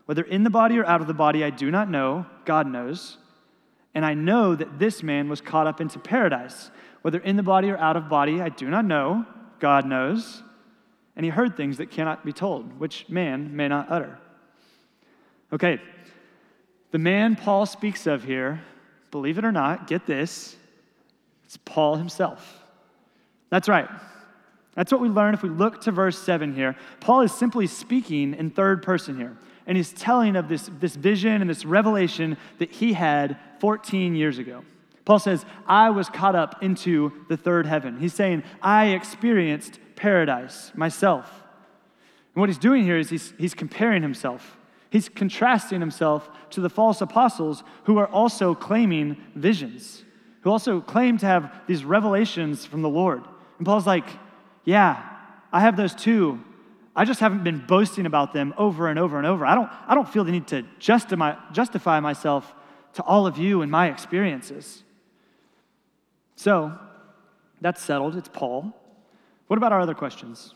Whether 0.05 0.23
in 0.23 0.43
the 0.43 0.49
body 0.49 0.77
or 0.77 0.85
out 0.85 1.01
of 1.01 1.07
the 1.07 1.13
body, 1.13 1.43
I 1.43 1.49
do 1.49 1.71
not 1.71 1.89
know. 1.89 2.25
God 2.45 2.67
knows. 2.67 3.17
And 3.95 4.05
I 4.05 4.13
know 4.13 4.55
that 4.55 4.79
this 4.79 5.03
man 5.03 5.29
was 5.29 5.39
caught 5.39 5.67
up 5.67 5.79
into 5.79 5.99
paradise. 5.99 6.71
Whether 7.01 7.19
in 7.19 7.37
the 7.37 7.43
body 7.43 7.69
or 7.69 7.77
out 7.77 7.95
of 7.95 8.09
body, 8.09 8.41
I 8.41 8.49
do 8.49 8.69
not 8.69 8.85
know. 8.85 9.25
God 9.59 9.85
knows. 9.85 10.41
And 11.15 11.23
he 11.23 11.29
heard 11.29 11.55
things 11.55 11.77
that 11.77 11.91
cannot 11.91 12.25
be 12.25 12.33
told, 12.33 12.79
which 12.79 13.07
man 13.07 13.55
may 13.55 13.67
not 13.67 13.87
utter. 13.89 14.17
Okay, 15.51 15.79
the 16.91 16.97
man 16.97 17.35
Paul 17.35 17.67
speaks 17.67 18.07
of 18.07 18.23
here, 18.23 18.61
believe 19.11 19.37
it 19.37 19.45
or 19.45 19.51
not, 19.51 19.85
get 19.85 20.07
this, 20.07 20.55
it's 21.45 21.57
Paul 21.57 21.95
himself. 21.97 22.63
That's 23.51 23.69
right. 23.69 23.87
That's 24.73 24.91
what 24.91 25.01
we 25.01 25.09
learn 25.09 25.35
if 25.35 25.43
we 25.43 25.49
look 25.49 25.81
to 25.81 25.91
verse 25.91 26.17
7 26.17 26.55
here. 26.55 26.75
Paul 26.99 27.21
is 27.21 27.31
simply 27.31 27.67
speaking 27.67 28.33
in 28.33 28.49
third 28.49 28.81
person 28.81 29.15
here 29.17 29.37
and 29.65 29.77
he's 29.77 29.93
telling 29.93 30.35
of 30.35 30.49
this, 30.49 30.69
this 30.79 30.95
vision 30.95 31.41
and 31.41 31.49
this 31.49 31.65
revelation 31.65 32.37
that 32.59 32.71
he 32.71 32.93
had 32.93 33.37
14 33.59 34.15
years 34.15 34.37
ago. 34.37 34.63
Paul 35.05 35.19
says, 35.19 35.45
I 35.67 35.89
was 35.89 36.09
caught 36.09 36.35
up 36.35 36.63
into 36.63 37.11
the 37.29 37.37
third 37.37 37.65
heaven. 37.65 37.99
He's 37.99 38.13
saying, 38.13 38.43
I 38.61 38.87
experienced 38.87 39.79
paradise 39.95 40.71
myself. 40.75 41.29
And 42.33 42.39
what 42.39 42.49
he's 42.49 42.57
doing 42.57 42.83
here 42.83 42.97
is 42.97 43.09
he's, 43.09 43.33
he's 43.37 43.53
comparing 43.53 44.01
himself. 44.01 44.57
He's 44.89 45.09
contrasting 45.09 45.79
himself 45.79 46.29
to 46.51 46.61
the 46.61 46.69
false 46.69 47.01
apostles 47.01 47.63
who 47.85 47.97
are 47.97 48.07
also 48.07 48.55
claiming 48.55 49.17
visions, 49.35 50.03
who 50.41 50.51
also 50.51 50.79
claim 50.81 51.17
to 51.17 51.25
have 51.25 51.53
these 51.67 51.83
revelations 51.83 52.65
from 52.65 52.81
the 52.81 52.89
Lord. 52.89 53.23
And 53.57 53.65
Paul's 53.65 53.87
like, 53.87 54.05
Yeah, 54.65 55.03
I 55.51 55.61
have 55.61 55.77
those 55.77 55.95
too, 55.95 56.39
I 56.95 57.05
just 57.05 57.19
haven't 57.19 57.43
been 57.43 57.59
boasting 57.59 58.05
about 58.05 58.33
them 58.33 58.53
over 58.57 58.87
and 58.87 58.99
over 58.99 59.17
and 59.17 59.25
over. 59.25 59.45
I 59.45 59.55
don't, 59.55 59.69
I 59.87 59.95
don't 59.95 60.07
feel 60.07 60.23
the 60.23 60.31
need 60.31 60.47
to 60.47 60.63
justify, 60.79 61.35
justify 61.51 61.99
myself 61.99 62.53
to 62.93 63.03
all 63.03 63.25
of 63.25 63.37
you 63.37 63.63
and 63.63 63.71
my 63.71 63.89
experiences. 63.89 64.83
So, 66.35 66.77
that's 67.61 67.81
settled. 67.81 68.15
It's 68.15 68.29
Paul. 68.29 68.75
What 69.47 69.57
about 69.57 69.71
our 69.71 69.79
other 69.79 69.95
questions? 69.95 70.53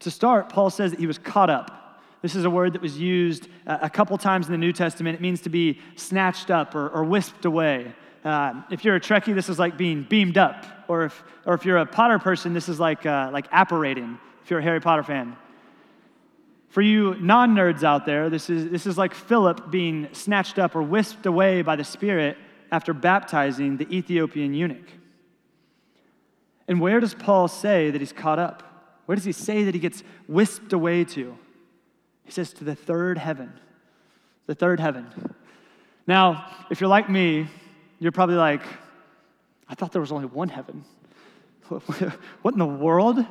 To 0.00 0.10
start, 0.10 0.48
Paul 0.48 0.70
says 0.70 0.92
that 0.92 1.00
he 1.00 1.06
was 1.06 1.18
caught 1.18 1.50
up. 1.50 2.02
This 2.22 2.34
is 2.34 2.44
a 2.44 2.50
word 2.50 2.72
that 2.74 2.82
was 2.82 2.98
used 2.98 3.48
uh, 3.66 3.78
a 3.82 3.90
couple 3.90 4.16
times 4.18 4.46
in 4.46 4.52
the 4.52 4.58
New 4.58 4.72
Testament. 4.72 5.14
It 5.14 5.20
means 5.20 5.40
to 5.42 5.50
be 5.50 5.78
snatched 5.96 6.50
up 6.50 6.74
or, 6.74 6.88
or 6.88 7.04
whisked 7.04 7.44
away. 7.44 7.94
Uh, 8.24 8.62
if 8.70 8.84
you're 8.84 8.96
a 8.96 9.00
Trekkie, 9.00 9.34
this 9.34 9.48
is 9.48 9.58
like 9.58 9.76
being 9.76 10.02
beamed 10.02 10.38
up. 10.38 10.66
Or 10.88 11.04
if, 11.04 11.22
or 11.46 11.54
if 11.54 11.64
you're 11.64 11.78
a 11.78 11.86
Potter 11.86 12.18
person, 12.18 12.52
this 12.52 12.68
is 12.68 12.78
like, 12.78 13.06
uh, 13.06 13.30
like 13.32 13.46
apparating, 13.52 14.18
if 14.42 14.50
you're 14.50 14.60
a 14.60 14.62
Harry 14.62 14.80
Potter 14.80 15.02
fan. 15.02 15.36
For 16.70 16.82
you 16.82 17.16
non 17.20 17.54
nerds 17.54 17.82
out 17.82 18.06
there, 18.06 18.30
this 18.30 18.48
is, 18.48 18.70
this 18.70 18.86
is 18.86 18.96
like 18.96 19.14
Philip 19.14 19.70
being 19.70 20.08
snatched 20.12 20.58
up 20.58 20.76
or 20.76 20.82
whisked 20.82 21.26
away 21.26 21.62
by 21.62 21.76
the 21.76 21.84
Spirit 21.84 22.36
after 22.70 22.94
baptizing 22.94 23.76
the 23.76 23.92
Ethiopian 23.94 24.54
eunuch. 24.54 24.92
And 26.68 26.80
where 26.80 27.00
does 27.00 27.14
Paul 27.14 27.48
say 27.48 27.90
that 27.90 28.00
he's 28.00 28.12
caught 28.12 28.38
up? 28.38 28.62
Where 29.06 29.16
does 29.16 29.24
he 29.24 29.32
say 29.32 29.64
that 29.64 29.74
he 29.74 29.80
gets 29.80 30.04
whisked 30.28 30.72
away 30.72 31.02
to? 31.06 31.36
He 32.24 32.30
says 32.30 32.52
to 32.54 32.64
the 32.64 32.76
third 32.76 33.18
heaven. 33.18 33.52
The 34.46 34.54
third 34.54 34.78
heaven. 34.78 35.08
Now, 36.06 36.46
if 36.70 36.80
you're 36.80 36.88
like 36.88 37.10
me, 37.10 37.48
you're 37.98 38.12
probably 38.12 38.36
like, 38.36 38.62
I 39.68 39.74
thought 39.74 39.90
there 39.90 40.00
was 40.00 40.12
only 40.12 40.26
one 40.26 40.48
heaven. 40.48 40.84
What 42.42 42.54
in 42.54 42.58
the 42.58 42.66
world? 42.66 43.24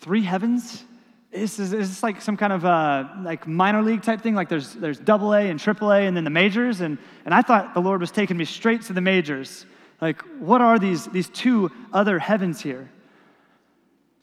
Three 0.00 0.22
heavens? 0.22 0.84
Is, 1.30 1.58
is, 1.58 1.72
is 1.72 1.88
this 1.88 2.02
like 2.02 2.20
some 2.20 2.36
kind 2.36 2.52
of 2.52 2.64
uh, 2.64 3.08
like 3.22 3.46
minor 3.46 3.82
league 3.82 4.02
type 4.02 4.22
thing? 4.22 4.34
Like 4.34 4.48
there's, 4.48 4.72
there's 4.72 4.98
double 4.98 5.34
A 5.34 5.48
and 5.48 5.60
triple 5.60 5.92
A 5.92 6.06
and 6.06 6.16
then 6.16 6.24
the 6.24 6.30
majors? 6.30 6.80
And, 6.80 6.98
and 7.24 7.34
I 7.34 7.42
thought 7.42 7.74
the 7.74 7.80
Lord 7.80 8.00
was 8.00 8.10
taking 8.10 8.36
me 8.36 8.44
straight 8.46 8.82
to 8.82 8.92
the 8.92 9.00
majors. 9.00 9.66
Like, 10.00 10.22
what 10.38 10.62
are 10.62 10.78
these, 10.78 11.06
these 11.06 11.28
two 11.28 11.70
other 11.92 12.18
heavens 12.18 12.60
here? 12.60 12.90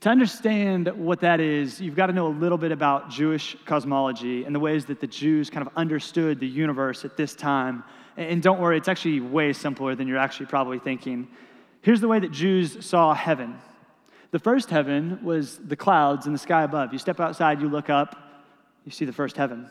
To 0.02 0.10
understand 0.10 0.88
what 0.90 1.22
that 1.22 1.40
is, 1.40 1.80
you've 1.80 1.96
got 1.96 2.08
to 2.08 2.14
know 2.14 2.28
a 2.28 2.30
little 2.30 2.58
bit 2.58 2.72
about 2.72 3.10
Jewish 3.10 3.56
cosmology 3.66 4.44
and 4.44 4.54
the 4.54 4.60
ways 4.60 4.86
that 4.86 5.00
the 5.00 5.08
Jews 5.08 5.50
kind 5.50 5.66
of 5.66 5.72
understood 5.76 6.40
the 6.40 6.48
universe 6.48 7.06
at 7.06 7.18
this 7.18 7.36
time. 7.36 7.84
And 8.16 8.42
don't 8.42 8.60
worry, 8.60 8.78
it's 8.78 8.88
actually 8.88 9.20
way 9.20 9.54
simpler 9.54 9.96
than 9.96 10.08
you're 10.08 10.18
actually 10.18 10.48
probably 10.48 10.80
thinking. 10.80 11.28
Here's 11.82 12.02
the 12.02 12.08
way 12.08 12.20
that 12.20 12.32
Jews 12.32 12.84
saw 12.86 13.14
heaven 13.14 13.60
the 14.32 14.40
first 14.40 14.70
heaven 14.70 15.20
was 15.24 15.58
the 15.58 15.76
clouds 15.76 16.28
in 16.28 16.34
the 16.34 16.40
sky 16.40 16.64
above. 16.64 16.94
You 16.94 17.00
step 17.00 17.20
outside, 17.20 17.62
you 17.62 17.70
look 17.70 17.90
up, 17.90 18.16
you 18.86 18.92
see 18.92 19.06
the 19.06 19.14
first 19.14 19.38
heaven. 19.38 19.70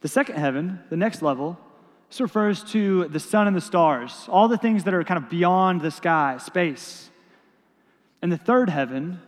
The 0.00 0.08
second 0.08 0.36
heaven, 0.36 0.80
the 0.90 0.96
next 0.96 1.22
level, 1.22 1.58
this 2.08 2.20
refers 2.20 2.64
to 2.72 3.08
the 3.08 3.20
sun 3.20 3.46
and 3.46 3.56
the 3.56 3.60
stars, 3.60 4.26
all 4.28 4.48
the 4.48 4.56
things 4.56 4.84
that 4.84 4.94
are 4.94 5.04
kind 5.04 5.22
of 5.22 5.28
beyond 5.28 5.80
the 5.80 5.90
sky, 5.90 6.38
space. 6.38 7.10
And 8.22 8.32
the 8.32 8.38
third 8.38 8.70
heaven, 8.70 9.20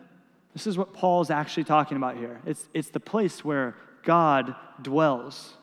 this 0.54 0.66
is 0.66 0.78
what 0.78 0.92
Paul's 0.92 1.30
actually 1.30 1.64
talking 1.64 1.96
about 1.96 2.16
here. 2.16 2.40
It's, 2.46 2.68
it's 2.72 2.88
the 2.88 3.00
place 3.00 3.44
where 3.44 3.76
God 4.02 4.54
dwells. 4.80 5.54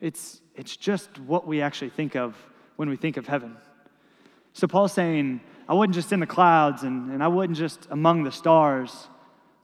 It's, 0.00 0.40
it's 0.54 0.76
just 0.76 1.18
what 1.20 1.46
we 1.46 1.62
actually 1.62 1.90
think 1.90 2.14
of 2.16 2.36
when 2.76 2.88
we 2.88 2.96
think 2.96 3.16
of 3.16 3.26
heaven. 3.26 3.56
So 4.52 4.66
Paul's 4.66 4.92
saying, 4.92 5.40
I 5.72 5.74
wasn't 5.74 5.94
just 5.94 6.12
in 6.12 6.20
the 6.20 6.26
clouds 6.26 6.82
and, 6.82 7.10
and 7.10 7.22
I 7.22 7.28
wasn't 7.28 7.56
just 7.56 7.86
among 7.90 8.24
the 8.24 8.30
stars, 8.30 9.08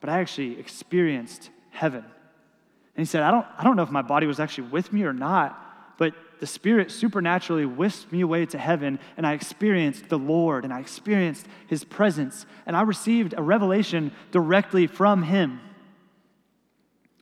but 0.01 0.09
I 0.09 0.21
actually 0.21 0.59
experienced 0.59 1.51
heaven. 1.69 2.03
And 2.03 2.97
he 2.97 3.05
said, 3.05 3.23
I 3.23 3.31
don't, 3.31 3.45
I 3.59 3.63
don't 3.63 3.77
know 3.77 3.83
if 3.83 3.91
my 3.91 4.01
body 4.01 4.27
was 4.27 4.41
actually 4.41 4.69
with 4.69 4.91
me 4.91 5.03
or 5.03 5.13
not, 5.13 5.99
but 5.99 6.15
the 6.41 6.47
Spirit 6.47 6.91
supernaturally 6.91 7.67
whisked 7.67 8.11
me 8.11 8.23
away 8.23 8.47
to 8.47 8.57
heaven, 8.57 8.99
and 9.19 9.27
I 9.27 9.35
experienced 9.35 10.09
the 10.09 10.19
Lord, 10.19 10.65
and 10.65 10.73
I 10.73 10.81
experienced 10.81 11.45
His 11.67 11.85
presence, 11.85 12.47
and 12.65 12.75
I 12.75 12.81
received 12.81 13.35
a 13.37 13.43
revelation 13.43 14.11
directly 14.31 14.87
from 14.87 15.25
Him. 15.25 15.61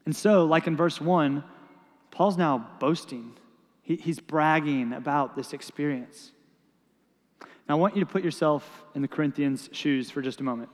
And 0.05 0.15
so, 0.15 0.45
like 0.45 0.69
in 0.69 0.77
verse 0.77 1.01
1, 1.01 1.43
Paul's 2.13 2.39
now 2.39 2.71
boasting. 2.79 3.33
He, 3.83 3.97
he's 3.97 4.21
bragging 4.21 4.93
about 4.93 5.35
this 5.35 5.53
experience. 5.53 6.31
Now, 7.69 7.77
I 7.77 7.79
want 7.79 7.97
you 7.97 8.01
to 8.01 8.11
put 8.11 8.23
yourself 8.23 8.85
in 8.95 9.03
the 9.03 9.09
Corinthians' 9.09 9.69
shoes 9.73 10.11
for 10.11 10.23
just 10.23 10.41
a 10.41 10.45
moment 10.45 10.71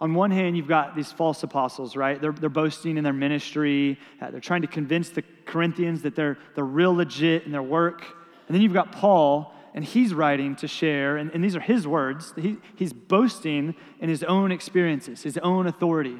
on 0.00 0.12
one 0.12 0.30
hand, 0.30 0.56
you've 0.56 0.68
got 0.68 0.96
these 0.96 1.12
false 1.12 1.42
apostles, 1.42 1.96
right? 1.96 2.20
They're, 2.20 2.32
they're 2.32 2.50
boasting 2.50 2.98
in 2.98 3.04
their 3.04 3.12
ministry. 3.12 3.98
Uh, 4.20 4.30
they're 4.30 4.40
trying 4.40 4.62
to 4.62 4.68
convince 4.68 5.08
the 5.08 5.22
Corinthians 5.46 6.02
that 6.02 6.16
they're, 6.16 6.36
they're 6.54 6.64
real 6.64 6.94
legit 6.94 7.44
in 7.44 7.52
their 7.52 7.62
work. 7.62 8.02
And 8.46 8.54
then 8.54 8.60
you've 8.60 8.74
got 8.74 8.92
Paul, 8.92 9.54
and 9.72 9.84
he's 9.84 10.12
writing 10.12 10.56
to 10.56 10.68
share, 10.68 11.16
and, 11.16 11.30
and 11.32 11.42
these 11.42 11.56
are 11.56 11.60
his 11.60 11.86
words. 11.86 12.34
He, 12.36 12.58
he's 12.76 12.92
boasting 12.92 13.74
in 14.00 14.08
his 14.08 14.22
own 14.22 14.52
experiences, 14.52 15.22
his 15.22 15.38
own 15.38 15.66
authority. 15.66 16.18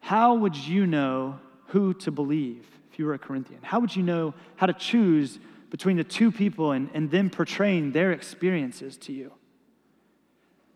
How 0.00 0.34
would 0.34 0.56
you 0.56 0.86
know 0.86 1.38
who 1.68 1.94
to 1.94 2.10
believe 2.10 2.66
if 2.90 2.98
you 2.98 3.06
were 3.06 3.14
a 3.14 3.18
Corinthian? 3.18 3.60
How 3.62 3.80
would 3.80 3.94
you 3.94 4.02
know 4.02 4.34
how 4.56 4.66
to 4.66 4.74
choose 4.74 5.38
between 5.70 5.96
the 5.96 6.04
two 6.04 6.30
people 6.30 6.72
and, 6.72 6.90
and 6.94 7.10
them 7.10 7.30
portraying 7.30 7.92
their 7.92 8.12
experiences 8.12 8.96
to 8.98 9.12
you? 9.12 9.32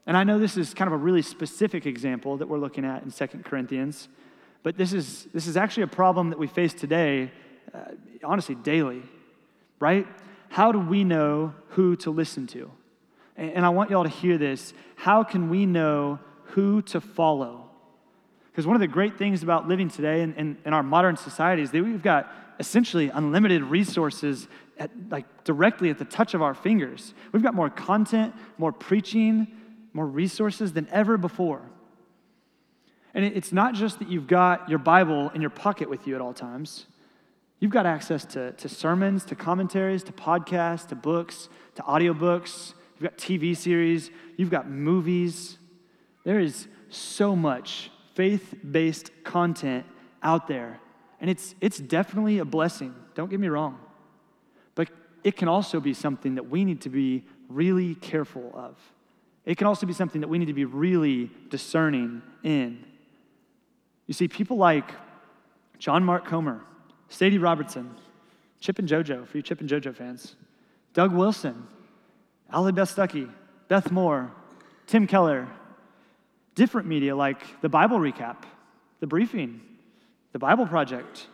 And 0.06 0.16
I 0.16 0.24
know 0.24 0.38
this 0.38 0.56
is 0.56 0.72
kind 0.72 0.88
of 0.88 0.94
a 0.94 1.02
really 1.02 1.22
specific 1.22 1.84
example 1.84 2.38
that 2.38 2.48
we're 2.48 2.58
looking 2.58 2.84
at 2.84 3.02
in 3.02 3.10
Second 3.10 3.44
Corinthians, 3.44 4.08
but 4.62 4.76
this 4.76 4.92
is, 4.92 5.28
this 5.34 5.46
is 5.46 5.56
actually 5.56 5.84
a 5.84 5.88
problem 5.88 6.30
that 6.30 6.38
we 6.38 6.46
face 6.46 6.72
today, 6.74 7.30
uh, 7.74 7.92
honestly, 8.24 8.54
daily, 8.54 9.02
right? 9.80 10.06
How 10.48 10.72
do 10.72 10.80
we 10.80 11.04
know 11.04 11.54
who 11.68 11.94
to 11.96 12.10
listen 12.10 12.46
to? 12.48 12.70
And, 13.36 13.52
and 13.52 13.66
I 13.66 13.68
want 13.68 13.90
y'all 13.90 14.02
to 14.02 14.08
hear 14.08 14.38
this. 14.38 14.72
How 14.96 15.22
can 15.24 15.48
we 15.50 15.66
know 15.66 16.18
who 16.44 16.82
to 16.82 17.00
follow? 17.00 17.68
Because 18.50 18.66
one 18.66 18.74
of 18.74 18.80
the 18.80 18.88
great 18.88 19.16
things 19.18 19.42
about 19.42 19.68
living 19.68 19.88
today 19.88 20.22
in, 20.22 20.34
in, 20.34 20.58
in, 20.64 20.72
our 20.72 20.82
modern 20.82 21.16
society 21.16 21.62
is 21.62 21.70
that 21.70 21.84
we've 21.84 22.02
got 22.02 22.32
essentially 22.58 23.08
unlimited 23.08 23.62
resources 23.62 24.48
at, 24.78 24.90
like 25.10 25.44
directly 25.44 25.90
at 25.90 25.98
the 25.98 26.04
touch 26.04 26.34
of 26.34 26.42
our 26.42 26.54
fingers. 26.54 27.14
We've 27.32 27.42
got 27.42 27.54
more 27.54 27.70
content, 27.70 28.34
more 28.58 28.72
preaching, 28.72 29.46
more 29.92 30.06
resources 30.06 30.72
than 30.72 30.88
ever 30.90 31.16
before. 31.16 31.62
And 33.14 33.24
it's 33.24 33.52
not 33.52 33.74
just 33.74 33.98
that 33.98 34.08
you've 34.08 34.26
got 34.26 34.68
your 34.68 34.78
Bible 34.78 35.30
in 35.30 35.40
your 35.40 35.50
pocket 35.50 35.88
with 35.88 36.06
you 36.06 36.14
at 36.14 36.20
all 36.20 36.34
times. 36.34 36.86
You've 37.60 37.72
got 37.72 37.86
access 37.86 38.24
to, 38.26 38.52
to 38.52 38.68
sermons, 38.68 39.24
to 39.24 39.34
commentaries, 39.34 40.04
to 40.04 40.12
podcasts, 40.12 40.86
to 40.88 40.94
books, 40.94 41.48
to 41.74 41.82
audiobooks. 41.82 42.74
You've 42.98 43.10
got 43.10 43.18
TV 43.18 43.56
series. 43.56 44.10
You've 44.36 44.50
got 44.50 44.68
movies. 44.68 45.58
There 46.24 46.38
is 46.38 46.68
so 46.90 47.34
much 47.34 47.90
faith 48.14 48.54
based 48.68 49.10
content 49.24 49.86
out 50.22 50.46
there. 50.46 50.80
And 51.20 51.28
it's, 51.28 51.54
it's 51.60 51.78
definitely 51.78 52.38
a 52.38 52.44
blessing. 52.44 52.94
Don't 53.14 53.30
get 53.30 53.40
me 53.40 53.48
wrong. 53.48 53.78
But 54.74 54.88
it 55.24 55.36
can 55.36 55.48
also 55.48 55.80
be 55.80 55.94
something 55.94 56.36
that 56.36 56.48
we 56.48 56.64
need 56.64 56.82
to 56.82 56.88
be 56.88 57.24
really 57.48 57.94
careful 57.96 58.52
of. 58.54 58.76
It 59.44 59.56
can 59.56 59.66
also 59.66 59.86
be 59.86 59.92
something 59.92 60.20
that 60.20 60.28
we 60.28 60.38
need 60.38 60.46
to 60.46 60.52
be 60.52 60.64
really 60.64 61.30
discerning 61.48 62.22
in. 62.42 62.84
You 64.06 64.14
see, 64.14 64.28
people 64.28 64.56
like 64.56 64.90
John 65.78 66.04
Mark 66.04 66.26
Comer, 66.26 66.60
Sadie 67.08 67.38
Robertson, 67.38 67.94
Chip 68.60 68.78
and 68.78 68.88
JoJo, 68.88 69.26
for 69.26 69.36
you 69.36 69.42
Chip 69.42 69.60
and 69.60 69.68
JoJo 69.68 69.94
fans, 69.94 70.36
Doug 70.92 71.12
Wilson, 71.12 71.66
Allie 72.52 72.72
Beth 72.72 72.94
Stuckey, 72.94 73.30
Beth 73.68 73.90
Moore, 73.90 74.30
Tim 74.86 75.06
Keller, 75.06 75.48
different 76.54 76.88
media 76.88 77.14
like 77.14 77.60
the 77.60 77.68
Bible 77.68 77.98
Recap, 77.98 78.44
the 79.00 79.06
Briefing, 79.06 79.60
the 80.38 80.46
Bible 80.46 80.68
Project, 80.68 81.26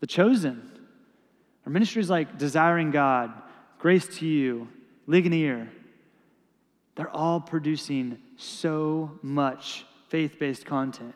the 0.00 0.06
Chosen, 0.08 0.68
or 1.64 1.70
ministries 1.70 2.10
like 2.10 2.38
Desiring 2.38 2.90
God, 2.90 3.32
Grace 3.78 4.18
to 4.18 4.26
You, 4.26 4.66
Ligonier, 5.06 5.68
they're 6.96 7.14
all 7.14 7.40
producing 7.40 8.18
so 8.36 9.16
much 9.22 9.86
faith 10.08 10.40
based 10.40 10.66
content. 10.66 11.14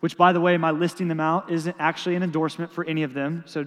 Which, 0.00 0.18
by 0.18 0.34
the 0.34 0.42
way, 0.42 0.58
my 0.58 0.72
listing 0.72 1.08
them 1.08 1.20
out 1.20 1.50
isn't 1.50 1.74
actually 1.78 2.16
an 2.16 2.22
endorsement 2.22 2.70
for 2.70 2.84
any 2.84 3.02
of 3.02 3.14
them. 3.14 3.44
So 3.46 3.64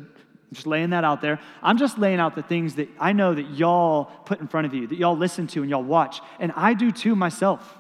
just 0.54 0.68
laying 0.68 0.92
that 0.92 1.04
out 1.04 1.20
there. 1.20 1.40
I'm 1.64 1.80
just 1.80 1.98
laying 1.98 2.20
out 2.20 2.36
the 2.36 2.44
things 2.44 2.76
that 2.76 2.88
I 3.00 3.14
know 3.14 3.34
that 3.34 3.50
y'all 3.50 4.06
put 4.26 4.40
in 4.42 4.48
front 4.48 4.68
of 4.68 4.76
you, 4.76 4.86
that 4.86 5.00
y'all 5.00 5.18
listen 5.18 5.48
to 5.48 5.62
and 5.62 5.72
y'all 5.72 5.82
watch. 5.82 6.22
And 6.40 6.52
I 6.56 6.76
do 6.76 6.92
too 6.92 7.16
myself. 7.16 7.80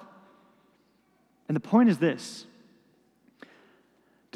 And 1.48 1.56
the 1.56 1.60
point 1.62 1.90
is 1.90 2.00
this 2.00 2.48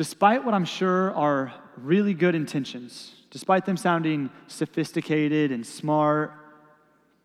despite 0.01 0.43
what 0.43 0.55
I'm 0.55 0.65
sure 0.65 1.13
are 1.13 1.53
really 1.77 2.15
good 2.15 2.34
intentions, 2.34 3.13
despite 3.29 3.67
them 3.67 3.77
sounding 3.77 4.31
sophisticated 4.48 5.51
and 5.51 5.63
smart 5.63 6.34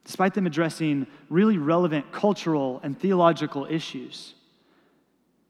despite 0.04 0.34
them 0.34 0.46
addressing 0.46 1.06
really 1.30 1.56
relevant 1.56 2.12
cultural 2.12 2.78
and 2.82 3.00
theological 3.00 3.66
issues, 3.70 4.34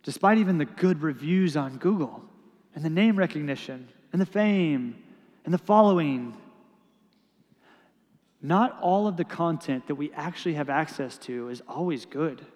despite 0.04 0.38
even 0.38 0.56
the 0.56 0.64
good 0.64 1.02
reviews 1.02 1.56
on 1.56 1.78
Google 1.78 2.22
and 2.76 2.84
the 2.84 2.90
name 2.90 3.16
recognition 3.16 3.88
and 4.12 4.22
the 4.22 4.26
fame 4.26 5.02
and 5.44 5.52
the 5.52 5.58
following, 5.58 6.32
not 8.40 8.78
all 8.80 9.08
of 9.08 9.16
the 9.16 9.24
content 9.24 9.88
that 9.88 9.96
we 9.96 10.12
actually 10.12 10.54
have 10.54 10.70
access 10.70 11.18
to 11.18 11.48
is 11.48 11.60
always 11.66 12.06
good. 12.06 12.46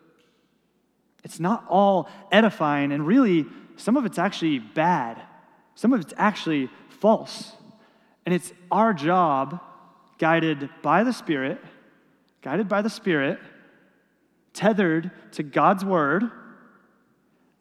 It's 1.24 1.40
not 1.40 1.64
all 1.68 2.08
edifying, 2.30 2.92
and 2.92 3.04
really, 3.04 3.46
some 3.80 3.96
of 3.96 4.04
it's 4.04 4.18
actually 4.18 4.58
bad. 4.58 5.20
Some 5.74 5.92
of 5.92 6.00
it's 6.00 6.12
actually 6.16 6.68
false. 6.88 7.52
And 8.26 8.34
it's 8.34 8.52
our 8.70 8.92
job, 8.92 9.60
guided 10.18 10.68
by 10.82 11.02
the 11.02 11.12
Spirit, 11.12 11.58
guided 12.42 12.68
by 12.68 12.82
the 12.82 12.90
Spirit, 12.90 13.38
tethered 14.52 15.10
to 15.32 15.42
God's 15.42 15.84
Word, 15.84 16.30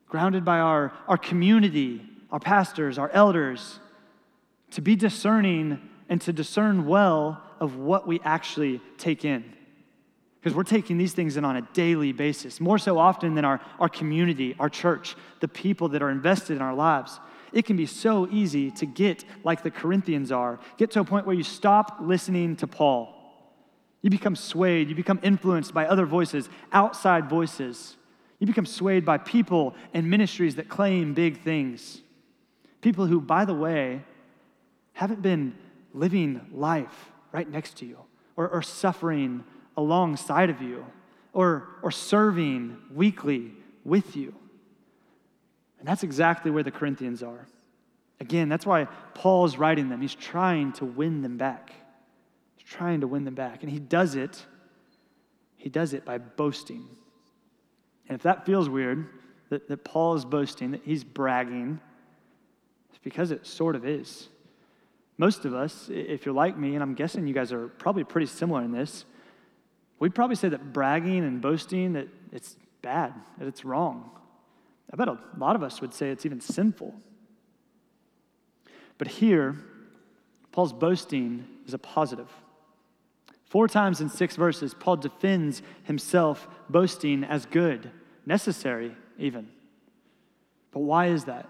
grounded 0.10 0.44
by 0.44 0.60
our, 0.60 0.92
our 1.08 1.18
community, 1.18 2.02
our 2.32 2.40
pastors, 2.40 2.98
our 2.98 3.10
elders, 3.12 3.80
to 4.72 4.82
be 4.82 4.96
discerning 4.96 5.80
and 6.10 6.20
to 6.22 6.34
discern 6.34 6.86
well 6.86 7.42
of 7.60 7.78
what 7.78 8.08
we 8.08 8.20
actually 8.26 8.82
take 8.98 9.24
in. 9.24 9.44
Because 10.40 10.56
we're 10.56 10.64
taking 10.64 10.98
these 10.98 11.14
things 11.14 11.36
in 11.36 11.44
on 11.44 11.58
a 11.58 11.62
daily 11.74 12.14
basis, 12.14 12.62
more 12.62 12.78
so 12.78 12.98
often 12.98 13.36
than 13.36 13.44
our, 13.44 13.60
our 13.80 13.90
community, 13.90 14.56
our 14.60 14.70
church, 14.70 15.16
the 15.42 15.48
people 15.48 15.90
that 15.90 16.02
are 16.02 16.10
invested 16.10 16.56
in 16.56 16.62
our 16.62 16.74
lives. 16.74 17.20
It 17.52 17.66
can 17.66 17.76
be 17.76 17.86
so 17.86 18.28
easy 18.32 18.72
to 18.72 18.86
get 18.86 19.26
like 19.44 19.64
the 19.64 19.72
Corinthians 19.72 20.32
are, 20.32 20.60
get 20.78 20.92
to 20.92 21.02
a 21.02 21.04
point 21.04 21.26
where 21.26 21.36
you 21.36 21.44
stop 21.44 21.98
listening 22.00 22.56
to 22.58 22.68
Paul. 22.68 23.16
You 24.02 24.10
become 24.10 24.36
swayed, 24.36 24.88
you 24.88 24.96
become 24.96 25.20
influenced 25.24 25.74
by 25.74 25.86
other 25.88 26.06
voices, 26.06 26.48
outside 26.72 27.30
voices. 27.30 27.98
You 28.40 28.48
become 28.48 28.66
swayed 28.66 29.04
by 29.04 29.18
people 29.18 29.76
and 29.94 30.10
ministries 30.10 30.56
that 30.56 30.70
claim 30.70 31.14
big 31.14 31.42
things. 31.42 32.02
People 32.82 33.08
who, 33.08 33.20
by 33.20 33.44
the 33.44 33.54
way, 33.54 34.04
haven't 34.94 35.22
been 35.22 35.56
living 35.94 36.40
life 36.54 37.12
right 37.34 37.50
next 37.50 37.78
to 37.78 37.86
you 37.86 37.98
or, 38.38 38.48
or 38.48 38.62
suffering 38.62 39.44
alongside 39.80 40.50
of 40.50 40.62
you 40.62 40.86
or, 41.34 41.70
or 41.82 41.90
serving 41.90 42.78
weekly 42.94 43.54
with 43.86 44.16
you. 44.16 44.36
And 45.80 45.88
that's 45.88 46.04
exactly 46.04 46.52
where 46.52 46.64
the 46.64 46.72
Corinthians 46.72 47.24
are. 47.24 47.48
Again, 48.20 48.50
that's 48.50 48.66
why 48.66 48.86
Paul 49.14 49.46
is 49.46 49.58
writing 49.58 49.88
them. 49.88 50.02
He's 50.02 50.14
trying 50.14 50.74
to 50.74 50.86
win 50.86 51.22
them 51.22 51.38
back. 51.38 51.74
He's 52.58 52.68
trying 52.68 53.00
to 53.02 53.08
win 53.08 53.24
them 53.24 53.36
back. 53.36 53.64
And 53.64 53.72
he 53.72 53.80
does 53.80 54.16
it, 54.16 54.46
he 55.56 55.70
does 55.70 55.94
it 55.94 56.04
by 56.04 56.18
boasting. 56.18 56.86
And 58.10 58.16
if 58.18 58.24
that 58.24 58.46
feels 58.46 58.68
weird, 58.68 59.08
that, 59.50 59.70
that 59.70 59.86
Paul 59.86 60.16
is 60.16 60.26
boasting, 60.26 60.72
that 60.72 60.82
he's 60.84 61.06
bragging, 61.06 61.80
it's 62.90 63.00
because 63.02 63.32
it 63.32 63.48
sort 63.48 63.78
of 63.78 63.86
is. 63.86 64.28
Most 65.18 65.46
of 65.46 65.54
us, 65.54 65.90
if 65.90 66.26
you're 66.26 66.36
like 66.36 66.58
me, 66.58 66.74
and 66.74 66.84
I'm 66.84 66.96
guessing 66.96 67.28
you 67.28 67.34
guys 67.34 67.54
are 67.54 67.68
probably 67.68 68.04
pretty 68.04 68.28
similar 68.28 68.62
in 68.62 68.74
this, 68.74 69.06
we'd 70.00 70.16
probably 70.16 70.36
say 70.36 70.50
that 70.50 70.74
bragging 70.74 71.24
and 71.24 71.42
boasting, 71.42 71.94
that 71.94 72.08
it's 72.32 72.56
bad, 72.82 73.14
that 73.38 73.48
it's 73.48 73.64
wrong. 73.64 74.10
I 74.92 74.96
bet 74.96 75.08
a 75.08 75.18
lot 75.38 75.56
of 75.56 75.64
us 75.64 75.82
would 75.82 75.94
say 75.94 76.10
it's 76.10 76.26
even 76.26 76.42
sinful. 76.42 76.94
But 78.98 79.08
here, 79.08 79.56
Paul's 80.52 80.74
boasting 80.74 81.46
is 81.66 81.74
a 81.74 81.78
positive. 81.78 82.30
Four 83.46 83.68
times 83.68 84.02
in 84.02 84.10
six 84.10 84.36
verses, 84.36 84.74
Paul 84.74 84.98
defends 84.98 85.62
himself 85.84 86.48
boasting 86.70 87.24
as 87.24 87.46
good, 87.46 87.92
necessary 88.26 88.96
even. 89.18 89.48
But 90.72 90.82
why 90.82 91.08
is 91.08 91.26
that? 91.26 91.50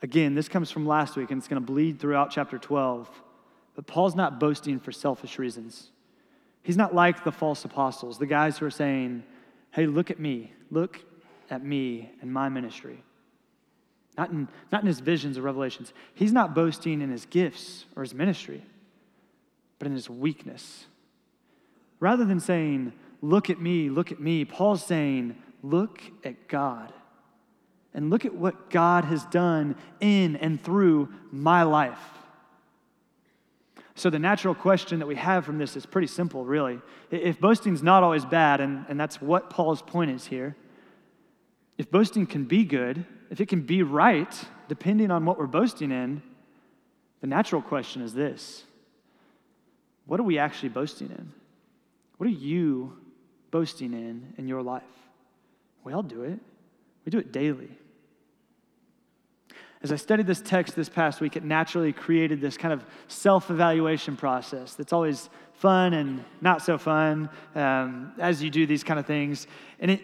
Again, 0.00 0.34
this 0.34 0.48
comes 0.48 0.70
from 0.70 0.86
last 0.86 1.16
week 1.16 1.30
and 1.30 1.38
it's 1.38 1.48
going 1.48 1.60
to 1.60 1.66
bleed 1.66 2.00
throughout 2.00 2.30
chapter 2.30 2.58
12. 2.58 3.08
But 3.74 3.86
Paul's 3.86 4.14
not 4.14 4.38
boasting 4.38 4.78
for 4.78 4.92
selfish 4.92 5.38
reasons. 5.38 5.90
He's 6.62 6.76
not 6.76 6.94
like 6.94 7.24
the 7.24 7.32
false 7.32 7.64
apostles, 7.64 8.18
the 8.18 8.26
guys 8.26 8.58
who 8.58 8.66
are 8.66 8.70
saying, 8.70 9.24
hey, 9.72 9.86
look 9.86 10.10
at 10.10 10.20
me, 10.20 10.52
look 10.70 11.00
at 11.50 11.64
me 11.64 12.10
and 12.20 12.32
my 12.32 12.48
ministry. 12.48 13.02
Not 14.16 14.30
in, 14.30 14.48
not 14.70 14.82
in 14.82 14.86
his 14.86 15.00
visions 15.00 15.38
or 15.38 15.42
revelations. 15.42 15.92
He's 16.14 16.32
not 16.32 16.54
boasting 16.54 17.00
in 17.00 17.10
his 17.10 17.26
gifts 17.26 17.86
or 17.96 18.02
his 18.02 18.14
ministry, 18.14 18.62
but 19.78 19.86
in 19.86 19.94
his 19.94 20.08
weakness. 20.08 20.84
Rather 21.98 22.24
than 22.24 22.40
saying, 22.40 22.92
look 23.22 23.48
at 23.48 23.60
me, 23.60 23.88
look 23.88 24.12
at 24.12 24.20
me, 24.20 24.44
Paul's 24.44 24.84
saying, 24.84 25.36
look 25.62 26.00
at 26.24 26.48
God. 26.48 26.92
And 27.94 28.10
look 28.10 28.24
at 28.24 28.34
what 28.34 28.70
God 28.70 29.04
has 29.04 29.24
done 29.26 29.76
in 30.00 30.36
and 30.36 30.62
through 30.62 31.08
my 31.30 31.62
life. 31.62 32.00
So, 33.94 34.08
the 34.08 34.18
natural 34.18 34.54
question 34.54 35.00
that 35.00 35.06
we 35.06 35.16
have 35.16 35.44
from 35.44 35.58
this 35.58 35.76
is 35.76 35.84
pretty 35.84 36.06
simple, 36.06 36.44
really. 36.44 36.80
If 37.10 37.40
boasting's 37.40 37.82
not 37.82 38.02
always 38.02 38.24
bad, 38.24 38.60
and, 38.60 38.86
and 38.88 38.98
that's 38.98 39.20
what 39.20 39.50
Paul's 39.50 39.82
point 39.82 40.10
is 40.10 40.26
here, 40.26 40.56
if 41.76 41.90
boasting 41.90 42.26
can 42.26 42.44
be 42.44 42.64
good, 42.64 43.04
if 43.30 43.40
it 43.40 43.48
can 43.48 43.62
be 43.62 43.82
right, 43.82 44.32
depending 44.68 45.10
on 45.10 45.24
what 45.24 45.38
we're 45.38 45.46
boasting 45.46 45.90
in, 45.90 46.22
the 47.20 47.26
natural 47.26 47.60
question 47.60 48.02
is 48.02 48.14
this 48.14 48.64
What 50.06 50.20
are 50.20 50.24
we 50.24 50.38
actually 50.38 50.70
boasting 50.70 51.10
in? 51.10 51.32
What 52.16 52.26
are 52.26 52.30
you 52.30 52.96
boasting 53.50 53.92
in 53.92 54.32
in 54.38 54.48
your 54.48 54.62
life? 54.62 54.82
We 55.84 55.92
all 55.92 56.02
do 56.02 56.22
it, 56.22 56.38
we 57.04 57.10
do 57.10 57.18
it 57.18 57.32
daily. 57.32 57.70
As 59.82 59.90
I 59.90 59.96
studied 59.96 60.28
this 60.28 60.40
text 60.40 60.76
this 60.76 60.88
past 60.88 61.20
week, 61.20 61.36
it 61.36 61.42
naturally 61.42 61.92
created 61.92 62.40
this 62.40 62.56
kind 62.56 62.72
of 62.72 62.84
self 63.08 63.50
evaluation 63.50 64.16
process 64.16 64.74
that's 64.74 64.92
always 64.92 65.28
fun 65.54 65.94
and 65.94 66.24
not 66.40 66.62
so 66.62 66.78
fun 66.78 67.28
um, 67.54 68.12
as 68.18 68.42
you 68.42 68.50
do 68.50 68.64
these 68.66 68.84
kind 68.84 69.00
of 69.00 69.06
things. 69.06 69.48
And 69.80 69.90
it 69.90 70.02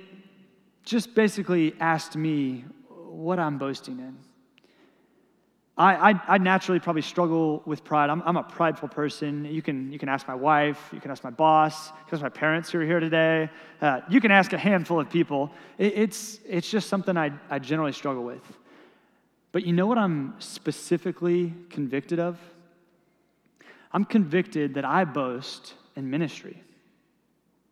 just 0.85 1.15
basically 1.15 1.75
asked 1.79 2.17
me 2.17 2.65
what 2.89 3.39
I'm 3.39 3.59
boasting 3.59 3.99
in. 3.99 4.17
I, 5.77 6.11
I, 6.11 6.21
I, 6.27 6.39
naturally 6.39 6.81
probably 6.81 7.03
struggle 7.03 7.63
with 7.65 7.85
pride. 7.85 8.11
I'm, 8.11 8.21
I'm, 8.27 8.37
a 8.37 8.43
prideful 8.43 8.89
person. 8.89 9.45
You 9.45 9.63
can, 9.63 9.93
you 9.93 9.99
can 10.01 10.09
ask 10.09 10.27
my 10.27 10.35
wife, 10.35 10.89
you 10.93 11.01
can 11.01 11.13
ask 11.13 11.23
my 11.23 11.31
boss, 11.31 11.91
you 11.91 12.07
can 12.09 12.15
ask 12.17 12.23
my 12.23 12.29
parents 12.29 12.71
who 12.71 12.81
are 12.81 12.85
here 12.85 12.99
today. 12.99 13.49
Uh, 13.81 14.01
you 14.11 14.21
can 14.21 14.33
ask 14.33 14.53
a 14.53 14.59
handful 14.59 14.99
of 14.99 15.09
people. 15.09 15.53
It, 15.79 15.93
it's, 15.97 16.41
it's 16.49 16.69
just 16.69 16.89
something 16.89 17.17
I, 17.17 17.31
I 17.49 17.61
generally 17.61 17.93
struggle 17.93 18.25
with. 18.25 18.43
But 19.53 19.65
you 19.65 19.73
know 19.73 19.87
what 19.87 19.99
I'm 19.99 20.35
specifically 20.39 21.55
convicted 21.71 22.19
of? 22.19 22.39
I'm 23.93 24.05
convicted 24.05 24.75
that 24.75 24.85
I 24.85 25.05
boast 25.05 25.75
in 25.97 26.11
ministry. 26.11 26.63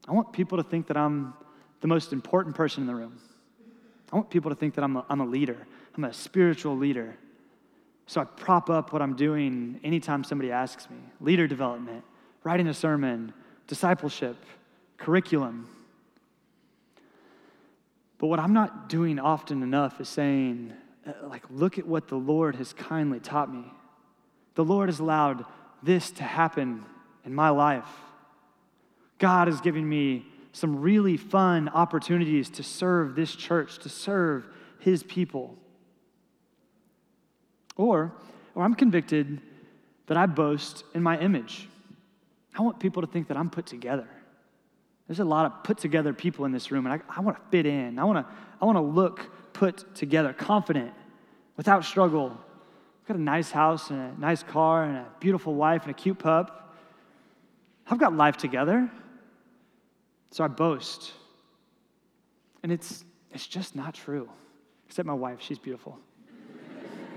I 0.09 0.13
want 0.13 0.33
people 0.33 0.57
to 0.59 0.65
think 0.65 0.87
that 0.87 0.97
I'm 0.97 1.35
the 1.81 1.89
most 1.89 2.13
important 2.13 2.55
person 2.55 2.83
in 2.83 2.87
the 2.87 2.95
room. 2.95 3.19
I 4.13 4.17
want 4.17 4.31
people 4.31 4.51
to 4.51 4.55
think 4.55 4.75
that 4.75 4.85
I'm 4.85 4.97
a, 4.97 5.05
I'm 5.09 5.21
a 5.21 5.27
leader, 5.27 5.67
I'm 5.97 6.05
a 6.05 6.13
spiritual 6.13 6.77
leader. 6.77 7.17
So 8.07 8.21
I 8.21 8.25
prop 8.25 8.71
up 8.71 8.93
what 8.93 9.03
I'm 9.03 9.17
doing 9.17 9.81
anytime 9.83 10.23
somebody 10.23 10.53
asks 10.53 10.89
me 10.89 10.97
leader 11.21 11.47
development, 11.49 12.05
writing 12.45 12.69
a 12.69 12.75
sermon, 12.75 13.33
discipleship, 13.67 14.37
curriculum. 14.97 15.69
But 18.19 18.29
what 18.29 18.39
I'm 18.39 18.53
not 18.53 18.89
doing 18.89 19.19
often 19.19 19.63
enough 19.63 20.01
is 20.01 20.09
saying, 20.09 20.73
Uh, 21.07 21.13
like, 21.29 21.45
look 21.51 21.79
at 21.79 21.87
what 21.87 22.09
the 22.09 22.17
Lord 22.17 22.57
has 22.57 22.73
kindly 22.73 23.21
taught 23.21 23.53
me. 23.53 23.65
The 24.55 24.65
Lord 24.65 24.89
has 24.89 24.99
allowed 24.99 25.45
this 25.83 26.11
to 26.13 26.23
happen 26.23 26.85
in 27.25 27.35
my 27.35 27.51
life. 27.51 27.89
God 29.19 29.49
is 29.49 29.61
giving 29.61 29.89
me 29.89 30.27
some 30.53 30.81
really 30.81 31.17
fun 31.17 31.69
opportunities 31.69 32.49
to 32.51 32.63
serve 32.63 33.15
this 33.15 33.35
church, 33.35 33.79
to 33.81 33.89
serve 33.89 34.47
His 34.81 35.03
people. 35.03 35.57
Or, 37.77 38.13
or 38.55 38.63
I'm 38.63 38.75
convicted 38.75 39.41
that 40.07 40.17
I 40.17 40.27
boast 40.27 40.85
in 40.95 41.03
my 41.03 41.19
image. 41.19 41.69
I 42.59 42.63
want 42.63 42.81
people 42.81 43.03
to 43.03 43.09
think 43.09 43.29
that 43.29 43.37
I'm 43.37 43.51
put 43.51 43.67
together. 43.67 44.09
There's 45.07 45.21
a 45.21 45.25
lot 45.25 45.47
of 45.47 45.63
put 45.63 45.79
together 45.79 46.13
people 46.13 46.47
in 46.47 46.53
this 46.53 46.71
room, 46.71 46.87
and 46.87 46.95
I, 46.95 47.17
I 47.17 47.21
want 47.21 47.37
to 47.37 47.43
fit 47.51 47.67
in. 47.67 47.99
I 47.99 48.05
want 48.05 48.27
to 48.27 48.35
I 48.61 48.65
want 48.65 48.77
to 48.77 48.83
look 48.83 49.31
put 49.57 49.95
together, 49.95 50.35
confident, 50.35 50.93
without 51.57 51.83
struggle. 51.83 52.31
I've 52.31 53.09
got 53.09 53.17
a 53.17 53.21
nice 53.21 53.51
house 53.51 53.89
and 53.89 53.99
a 53.99 54.21
nice 54.21 54.43
car 54.43 54.85
and 54.85 54.99
a 54.99 55.07
beautiful 55.19 55.55
wife 55.55 55.83
and 55.83 55.91
a 55.91 55.95
cute 55.95 56.19
pup. 56.19 56.75
I've 57.89 57.99
got 57.99 58.15
life 58.15 58.37
together. 58.37 58.91
So 60.31 60.45
I 60.45 60.49
boast. 60.49 61.13
And 62.63 62.71
it's, 62.71 63.03
it's 63.33 63.47
just 63.47 63.75
not 63.75 63.95
true. 63.95 64.29
Except 64.89 65.07
my 65.07 65.15
wife, 65.15 65.41
she's 65.41 65.59
beautiful. 65.59 65.99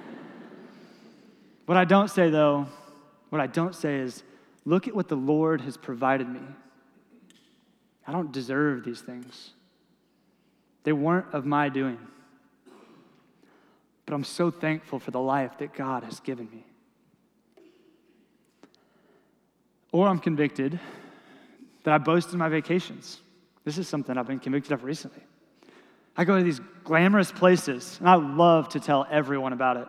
what 1.66 1.78
I 1.78 1.84
don't 1.84 2.10
say, 2.10 2.30
though, 2.30 2.68
what 3.30 3.42
I 3.42 3.48
don't 3.48 3.76
say 3.76 3.98
is, 3.98 4.24
look 4.64 4.88
at 4.88 4.96
what 4.96 5.10
the 5.10 5.18
Lord 5.18 5.60
has 5.62 5.76
provided 5.76 6.30
me. 6.30 6.42
I 8.08 8.14
don't 8.14 8.32
deserve 8.32 8.86
these 8.86 9.02
things. 9.02 9.52
They 10.84 10.94
weren't 10.94 11.34
of 11.34 11.46
my 11.46 11.68
doing. 11.68 12.00
But 14.10 14.16
I'm 14.16 14.24
so 14.24 14.50
thankful 14.50 14.98
for 14.98 15.12
the 15.12 15.20
life 15.20 15.60
that 15.60 15.76
God 15.76 16.04
has 16.04 16.20
given 16.20 16.50
me. 16.50 16.66
Or 19.92 20.08
I'm 20.08 20.18
convicted 20.18 20.80
that 21.84 21.94
I 21.94 22.00
boast 22.00 22.34
in 22.34 22.40
my 22.40 22.50
vacations. 22.50 23.20
This 23.66 23.78
is 23.78 23.88
something 23.88 24.18
I've 24.18 24.26
been 24.26 24.40
convicted 24.40 24.72
of 24.72 24.84
recently. 24.84 25.22
I 26.18 26.26
go 26.26 26.36
to 26.36 26.44
these 26.44 26.60
glamorous 26.84 27.32
places, 27.32 27.98
and 28.00 28.10
I 28.10 28.16
love 28.16 28.70
to 28.70 28.80
tell 28.80 29.06
everyone 29.12 29.54
about 29.54 29.78
it. 29.78 29.88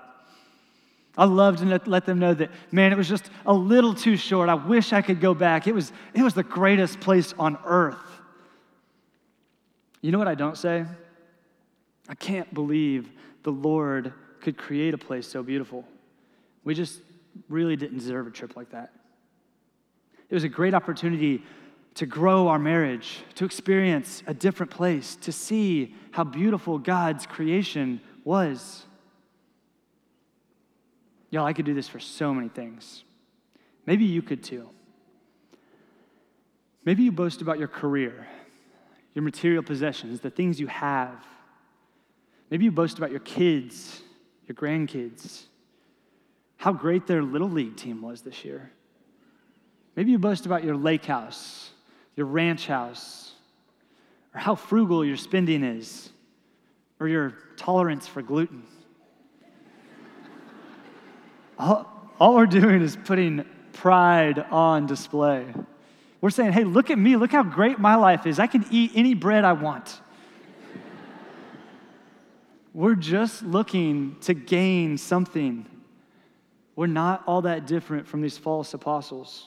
I 1.16 1.24
love 1.24 1.56
to 1.56 1.80
let 1.86 2.04
them 2.04 2.18
know 2.18 2.34
that, 2.34 2.50
man, 2.70 2.92
it 2.92 2.98
was 2.98 3.08
just 3.08 3.30
a 3.46 3.54
little 3.54 3.94
too 3.94 4.18
short. 4.18 4.50
I 4.50 4.54
wish 4.54 4.92
I 4.92 5.00
could 5.00 5.22
go 5.22 5.32
back. 5.32 5.66
It 5.66 5.74
was, 5.74 5.94
it 6.12 6.22
was 6.22 6.34
the 6.34 6.42
greatest 6.42 7.00
place 7.00 7.32
on 7.38 7.56
earth. 7.64 7.96
You 10.02 10.12
know 10.12 10.18
what 10.18 10.28
I 10.28 10.34
don't 10.34 10.58
say? 10.58 10.84
I 12.06 12.14
can't 12.14 12.52
believe 12.52 13.08
the 13.42 13.52
Lord 13.52 14.12
could 14.40 14.56
create 14.56 14.94
a 14.94 14.98
place 14.98 15.26
so 15.26 15.42
beautiful. 15.42 15.84
We 16.64 16.74
just 16.74 17.00
really 17.48 17.76
didn't 17.76 17.98
deserve 17.98 18.26
a 18.26 18.30
trip 18.30 18.56
like 18.56 18.70
that. 18.70 18.92
It 20.28 20.34
was 20.34 20.44
a 20.44 20.48
great 20.48 20.74
opportunity 20.74 21.42
to 21.94 22.06
grow 22.06 22.48
our 22.48 22.58
marriage, 22.58 23.18
to 23.34 23.44
experience 23.44 24.22
a 24.26 24.34
different 24.34 24.70
place, 24.70 25.16
to 25.16 25.32
see 25.32 25.94
how 26.12 26.24
beautiful 26.24 26.78
God's 26.78 27.26
creation 27.26 28.00
was. 28.24 28.84
Y'all, 31.30 31.46
I 31.46 31.52
could 31.52 31.64
do 31.64 31.74
this 31.74 31.88
for 31.88 32.00
so 32.00 32.32
many 32.32 32.48
things. 32.48 33.04
Maybe 33.86 34.04
you 34.04 34.22
could 34.22 34.42
too. 34.42 34.68
Maybe 36.84 37.02
you 37.02 37.12
boast 37.12 37.42
about 37.42 37.58
your 37.58 37.68
career, 37.68 38.26
your 39.14 39.22
material 39.22 39.62
possessions, 39.62 40.20
the 40.20 40.30
things 40.30 40.58
you 40.58 40.66
have. 40.68 41.24
Maybe 42.50 42.64
you 42.64 42.72
boast 42.72 42.98
about 42.98 43.10
your 43.10 43.20
kids, 43.20 44.02
your 44.46 44.56
grandkids, 44.56 45.44
how 46.56 46.72
great 46.72 47.06
their 47.06 47.22
little 47.22 47.48
league 47.48 47.76
team 47.76 48.02
was 48.02 48.22
this 48.22 48.44
year. 48.44 48.72
Maybe 49.96 50.10
you 50.10 50.18
boast 50.18 50.46
about 50.46 50.64
your 50.64 50.76
lake 50.76 51.04
house, 51.04 51.70
your 52.16 52.26
ranch 52.26 52.66
house, 52.66 53.32
or 54.34 54.40
how 54.40 54.54
frugal 54.54 55.04
your 55.04 55.16
spending 55.16 55.62
is, 55.62 56.10
or 56.98 57.08
your 57.08 57.34
tolerance 57.56 58.06
for 58.06 58.20
gluten. 58.20 58.64
all, 61.58 62.10
all 62.18 62.34
we're 62.34 62.46
doing 62.46 62.82
is 62.82 62.96
putting 62.96 63.44
pride 63.72 64.38
on 64.50 64.86
display. 64.86 65.46
We're 66.20 66.30
saying, 66.30 66.52
hey, 66.52 66.64
look 66.64 66.90
at 66.90 66.98
me, 66.98 67.16
look 67.16 67.32
how 67.32 67.42
great 67.42 67.78
my 67.78 67.94
life 67.94 68.26
is. 68.26 68.38
I 68.38 68.46
can 68.46 68.66
eat 68.70 68.92
any 68.94 69.14
bread 69.14 69.44
I 69.44 69.54
want. 69.54 70.00
We're 72.72 72.94
just 72.94 73.42
looking 73.42 74.16
to 74.22 74.34
gain 74.34 74.96
something. 74.96 75.66
We're 76.76 76.86
not 76.86 77.22
all 77.26 77.42
that 77.42 77.66
different 77.66 78.06
from 78.06 78.20
these 78.20 78.38
false 78.38 78.72
apostles. 78.74 79.46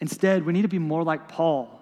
Instead, 0.00 0.44
we 0.44 0.52
need 0.52 0.62
to 0.62 0.68
be 0.68 0.78
more 0.78 1.02
like 1.02 1.28
Paul. 1.28 1.74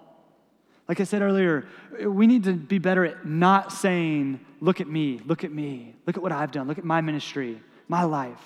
Like 0.88 1.00
I 1.00 1.04
said 1.04 1.22
earlier, 1.22 1.66
we 2.04 2.26
need 2.26 2.44
to 2.44 2.52
be 2.52 2.78
better 2.78 3.04
at 3.04 3.26
not 3.26 3.72
saying, 3.72 4.40
Look 4.60 4.80
at 4.80 4.88
me, 4.88 5.20
look 5.26 5.44
at 5.44 5.52
me, 5.52 5.94
look 6.06 6.16
at 6.16 6.22
what 6.22 6.32
I've 6.32 6.50
done, 6.50 6.66
look 6.66 6.78
at 6.78 6.84
my 6.84 7.02
ministry, 7.02 7.60
my 7.88 8.04
life. 8.04 8.40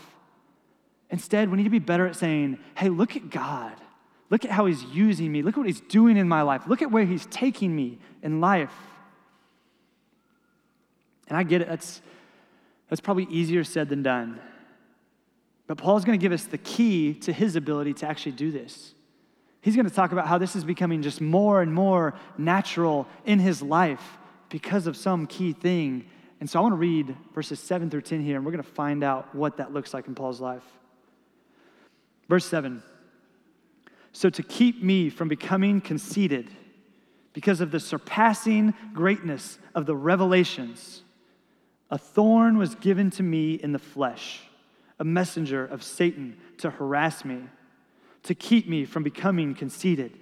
Instead, 1.11 1.51
we 1.51 1.57
need 1.57 1.64
to 1.64 1.70
be 1.70 1.79
better 1.79 2.07
at 2.07 2.16
saying, 2.16 2.59
Hey, 2.75 2.88
look 2.88 3.16
at 3.16 3.31
God. 3.31 3.75
Look 4.31 4.44
at 4.44 4.51
how 4.51 4.66
He's 4.66 4.83
using 4.85 5.31
me. 5.31 5.42
Look 5.42 5.55
at 5.55 5.59
what 5.59 5.66
He's 5.66 5.81
doing 5.83 6.16
in 6.16 6.29
my 6.29 6.42
life. 6.42 6.62
Look 6.66 6.83
at 6.83 6.90
where 6.90 7.05
He's 7.05 7.27
taking 7.27 7.75
me 7.75 7.99
in 8.23 8.40
life. 8.40 8.73
And 11.31 11.38
I 11.38 11.45
get 11.45 11.62
it, 11.62 11.69
that's, 11.69 12.03
that's 12.90 13.01
probably 13.01 13.25
easier 13.31 13.64
said 13.64 13.88
than 13.88 14.03
done. 14.03 14.38
But 15.66 15.79
Paul's 15.79 16.05
going 16.05 16.19
to 16.19 16.23
give 16.23 16.33
us 16.33 16.45
the 16.45 16.59
key 16.59 17.14
to 17.14 17.33
his 17.33 17.57
ability 17.57 17.95
to 17.95 18.09
actually 18.09 18.33
do 18.33 18.51
this. 18.51 18.93
He's 19.62 19.77
going 19.77 19.88
to 19.88 19.95
talk 19.95 20.11
about 20.11 20.27
how 20.27 20.37
this 20.38 20.57
is 20.57 20.64
becoming 20.64 21.01
just 21.01 21.21
more 21.21 21.62
and 21.62 21.73
more 21.73 22.14
natural 22.37 23.07
in 23.25 23.38
his 23.38 23.62
life 23.62 24.19
because 24.49 24.88
of 24.88 24.97
some 24.97 25.27
key 25.27 25.53
thing. 25.53 26.07
And 26.40 26.51
so 26.51 26.59
I 26.59 26.62
want 26.62 26.73
to 26.73 26.79
read 26.79 27.16
verses 27.35 27.61
7 27.61 27.90
through 27.90 28.01
10 28.03 28.23
here, 28.23 28.37
and 28.37 28.45
we're 28.45 28.53
going 28.53 28.64
to 28.64 28.71
find 28.71 29.05
out 29.05 29.33
what 29.35 29.59
that 29.59 29.73
looks 29.73 29.95
like 29.95 30.09
in 30.09 30.14
Paul's 30.14 30.40
life. 30.40 30.64
Verse 32.29 32.47
7 32.47 32.83
So 34.12 34.31
to 34.31 34.43
keep 34.43 34.83
me 34.83 35.11
from 35.11 35.29
becoming 35.29 35.81
conceited 35.81 36.51
because 37.33 37.61
of 37.61 37.71
the 37.71 37.79
surpassing 37.79 38.75
greatness 38.93 39.59
of 39.75 39.87
the 39.87 39.95
revelations, 39.95 41.03
a 41.90 41.98
thorn 41.98 42.57
was 42.57 42.74
given 42.76 43.11
to 43.11 43.22
me 43.22 43.55
in 43.55 43.72
the 43.72 43.79
flesh, 43.79 44.42
a 44.98 45.05
messenger 45.05 45.64
of 45.64 45.83
Satan 45.83 46.37
to 46.59 46.70
harass 46.70 47.24
me 47.24 47.40
to 48.22 48.35
keep 48.35 48.68
me 48.68 48.85
from 48.85 49.03
becoming 49.03 49.55
conceited. 49.55 50.12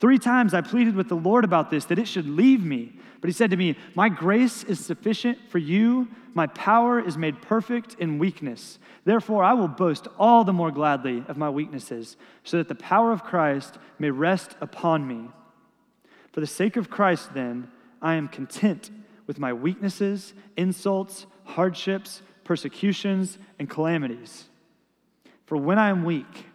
Three 0.00 0.18
times 0.18 0.54
I 0.54 0.60
pleaded 0.62 0.96
with 0.96 1.08
the 1.08 1.16
Lord 1.16 1.44
about 1.44 1.70
this, 1.70 1.84
that 1.86 1.98
it 1.98 2.08
should 2.08 2.28
leave 2.28 2.64
me. 2.64 2.92
But 3.20 3.28
he 3.28 3.32
said 3.32 3.50
to 3.50 3.56
me, 3.56 3.76
My 3.94 4.08
grace 4.08 4.64
is 4.64 4.84
sufficient 4.84 5.38
for 5.48 5.58
you. 5.58 6.08
My 6.34 6.48
power 6.48 6.98
is 6.98 7.16
made 7.16 7.42
perfect 7.42 7.94
in 8.00 8.18
weakness. 8.18 8.78
Therefore, 9.04 9.44
I 9.44 9.52
will 9.52 9.68
boast 9.68 10.08
all 10.18 10.44
the 10.44 10.52
more 10.52 10.72
gladly 10.72 11.24
of 11.28 11.36
my 11.36 11.50
weaknesses, 11.50 12.16
so 12.42 12.56
that 12.56 12.68
the 12.68 12.74
power 12.74 13.12
of 13.12 13.22
Christ 13.22 13.78
may 13.98 14.10
rest 14.10 14.56
upon 14.60 15.06
me. 15.06 15.28
For 16.32 16.40
the 16.40 16.46
sake 16.46 16.76
of 16.76 16.90
Christ, 16.90 17.34
then, 17.34 17.70
I 18.00 18.14
am 18.14 18.26
content 18.26 18.90
with 19.26 19.38
my 19.38 19.52
weaknesses, 19.52 20.34
insults, 20.56 21.26
hardships, 21.44 22.22
persecutions, 22.44 23.38
and 23.58 23.68
calamities. 23.68 24.44
For 25.46 25.56
when 25.56 25.78
I 25.78 25.90
am 25.90 26.04
weak, 26.04 26.46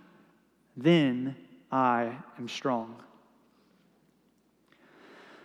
then 0.75 1.35
I 1.71 2.17
am 2.37 2.47
strong. 2.47 2.95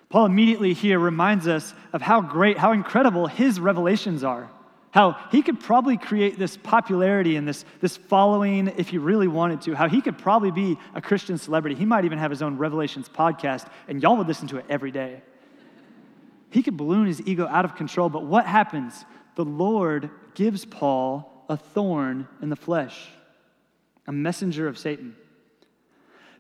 Paul 0.09 0.27
immediately 0.27 0.75
here 0.75 0.99
reminds 0.99 1.49
us 1.49 1.73
of 1.93 2.03
how 2.03 2.21
great, 2.21 2.59
how 2.59 2.73
incredible 2.73 3.27
his 3.27 3.59
revelations 3.59 4.23
are. 4.25 4.51
How 4.91 5.17
he 5.31 5.41
could 5.41 5.59
probably 5.59 5.97
create 5.97 6.39
this 6.39 6.59
popularity 6.59 7.37
and 7.37 7.49
this, 7.49 7.65
this 7.81 7.97
following 7.97 8.69
if 8.77 8.91
he 8.91 8.99
really 8.99 9.27
wanted 9.27 9.63
to. 9.63 9.75
How 9.75 9.89
he 9.89 10.03
could 10.03 10.19
probably 10.19 10.51
be 10.51 10.77
a 10.95 11.01
Christian 11.01 11.39
celebrity. 11.39 11.75
He 11.75 11.87
might 11.87 12.05
even 12.05 12.19
have 12.19 12.31
his 12.31 12.43
own 12.43 12.59
Revelations 12.59 13.09
podcast, 13.09 13.69
and 13.89 14.03
y'all 14.03 14.19
would 14.19 14.29
listen 14.29 14.49
to 14.49 14.59
it 14.59 14.67
every 14.69 14.91
day. 14.91 15.23
He 16.53 16.63
could 16.63 16.77
balloon 16.77 17.07
his 17.07 17.23
ego 17.23 17.49
out 17.49 17.65
of 17.65 17.75
control, 17.75 18.11
but 18.11 18.27
what 18.27 18.45
happens? 18.45 19.07
The 19.37 19.45
Lord 19.45 20.11
gives 20.35 20.67
Paul 20.67 21.47
a 21.49 21.57
thorn 21.57 22.29
in 22.43 22.51
the 22.51 22.57
flesh, 22.57 23.09
a 24.07 24.13
messenger 24.13 24.69
of 24.69 24.77
Satan. 24.77 25.17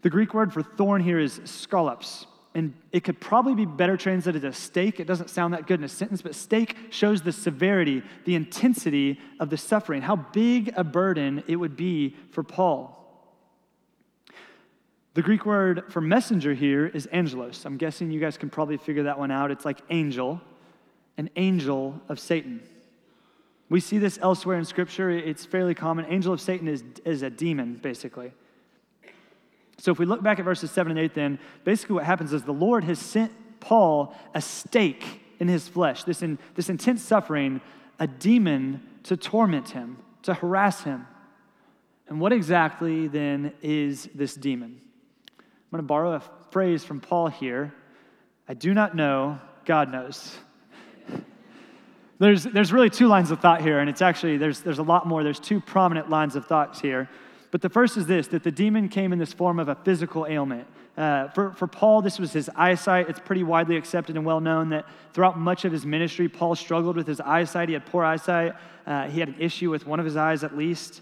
The 0.02 0.10
Greek 0.10 0.34
word 0.34 0.52
for 0.52 0.62
thorn 0.62 1.02
here 1.02 1.18
is 1.18 1.38
skolops, 1.40 2.26
and 2.54 2.74
it 2.92 3.04
could 3.04 3.20
probably 3.20 3.54
be 3.54 3.64
better 3.64 3.96
translated 3.96 4.44
as 4.44 4.58
stake. 4.58 5.00
It 5.00 5.06
doesn't 5.06 5.30
sound 5.30 5.54
that 5.54 5.66
good 5.66 5.80
in 5.80 5.84
a 5.84 5.88
sentence, 5.88 6.20
but 6.20 6.34
stake 6.34 6.76
shows 6.90 7.22
the 7.22 7.32
severity, 7.32 8.02
the 8.26 8.34
intensity 8.34 9.18
of 9.40 9.48
the 9.48 9.56
suffering, 9.56 10.02
how 10.02 10.16
big 10.16 10.74
a 10.76 10.84
burden 10.84 11.42
it 11.46 11.56
would 11.56 11.74
be 11.74 12.16
for 12.32 12.42
Paul. 12.42 13.01
The 15.14 15.22
Greek 15.22 15.44
word 15.44 15.84
for 15.88 16.00
messenger 16.00 16.54
here 16.54 16.86
is 16.86 17.06
angelos. 17.12 17.66
I'm 17.66 17.76
guessing 17.76 18.10
you 18.10 18.20
guys 18.20 18.38
can 18.38 18.48
probably 18.48 18.78
figure 18.78 19.02
that 19.02 19.18
one 19.18 19.30
out. 19.30 19.50
It's 19.50 19.66
like 19.66 19.78
angel, 19.90 20.40
an 21.18 21.28
angel 21.36 22.00
of 22.08 22.18
Satan. 22.18 22.62
We 23.68 23.80
see 23.80 23.98
this 23.98 24.18
elsewhere 24.22 24.56
in 24.56 24.64
Scripture. 24.64 25.10
It's 25.10 25.44
fairly 25.44 25.74
common. 25.74 26.06
Angel 26.08 26.32
of 26.32 26.40
Satan 26.40 26.66
is, 26.66 26.82
is 27.04 27.22
a 27.22 27.28
demon, 27.28 27.74
basically. 27.82 28.32
So 29.76 29.92
if 29.92 29.98
we 29.98 30.06
look 30.06 30.22
back 30.22 30.38
at 30.38 30.46
verses 30.46 30.70
7 30.70 30.90
and 30.90 31.00
8, 31.00 31.14
then 31.14 31.38
basically 31.64 31.94
what 31.94 32.04
happens 32.04 32.32
is 32.32 32.44
the 32.44 32.52
Lord 32.52 32.84
has 32.84 32.98
sent 32.98 33.32
Paul 33.60 34.14
a 34.34 34.40
stake 34.40 35.04
in 35.40 35.48
his 35.48 35.68
flesh, 35.68 36.04
this, 36.04 36.22
in, 36.22 36.38
this 36.54 36.70
intense 36.70 37.02
suffering, 37.02 37.60
a 37.98 38.06
demon 38.06 38.82
to 39.02 39.16
torment 39.16 39.70
him, 39.70 39.98
to 40.22 40.32
harass 40.32 40.84
him. 40.84 41.06
And 42.08 42.18
what 42.18 42.32
exactly 42.32 43.08
then 43.08 43.52
is 43.60 44.08
this 44.14 44.34
demon? 44.34 44.80
I'm 45.72 45.78
going 45.78 45.84
to 45.84 45.88
borrow 45.88 46.12
a 46.12 46.22
phrase 46.50 46.84
from 46.84 47.00
Paul 47.00 47.28
here. 47.28 47.72
I 48.46 48.52
do 48.52 48.74
not 48.74 48.94
know, 48.94 49.38
God 49.64 49.90
knows. 49.90 50.36
there's, 52.18 52.44
there's 52.44 52.74
really 52.74 52.90
two 52.90 53.06
lines 53.06 53.30
of 53.30 53.40
thought 53.40 53.62
here, 53.62 53.78
and 53.78 53.88
it's 53.88 54.02
actually, 54.02 54.36
there's, 54.36 54.60
there's 54.60 54.80
a 54.80 54.82
lot 54.82 55.06
more. 55.06 55.24
There's 55.24 55.40
two 55.40 55.62
prominent 55.62 56.10
lines 56.10 56.36
of 56.36 56.44
thoughts 56.44 56.78
here. 56.78 57.08
But 57.50 57.62
the 57.62 57.70
first 57.70 57.96
is 57.96 58.04
this 58.06 58.26
that 58.28 58.42
the 58.42 58.50
demon 58.50 58.90
came 58.90 59.14
in 59.14 59.18
this 59.18 59.32
form 59.32 59.58
of 59.58 59.70
a 59.70 59.74
physical 59.76 60.26
ailment. 60.26 60.66
Uh, 60.94 61.28
for, 61.28 61.52
for 61.52 61.66
Paul, 61.66 62.02
this 62.02 62.18
was 62.18 62.34
his 62.34 62.50
eyesight. 62.54 63.08
It's 63.08 63.20
pretty 63.20 63.42
widely 63.42 63.76
accepted 63.76 64.14
and 64.14 64.26
well 64.26 64.40
known 64.40 64.68
that 64.70 64.84
throughout 65.14 65.38
much 65.38 65.64
of 65.64 65.72
his 65.72 65.86
ministry, 65.86 66.28
Paul 66.28 66.54
struggled 66.54 66.96
with 66.96 67.06
his 67.06 67.22
eyesight. 67.22 67.70
He 67.70 67.72
had 67.72 67.86
poor 67.86 68.04
eyesight, 68.04 68.56
uh, 68.86 69.08
he 69.08 69.20
had 69.20 69.30
an 69.30 69.36
issue 69.38 69.70
with 69.70 69.86
one 69.86 70.00
of 70.00 70.04
his 70.04 70.18
eyes 70.18 70.44
at 70.44 70.54
least. 70.54 71.00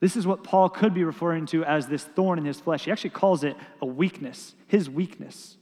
This 0.00 0.16
is 0.16 0.26
what 0.26 0.44
Paul 0.44 0.68
could 0.68 0.94
be 0.94 1.04
referring 1.04 1.46
to 1.46 1.64
as 1.64 1.88
this 1.88 2.04
thorn 2.04 2.38
in 2.38 2.44
his 2.44 2.60
flesh. 2.60 2.84
He 2.84 2.92
actually 2.92 3.10
calls 3.10 3.42
it 3.42 3.56
a 3.82 3.86
weakness, 3.86 4.54
his 4.66 4.88
weakness. 4.88 5.56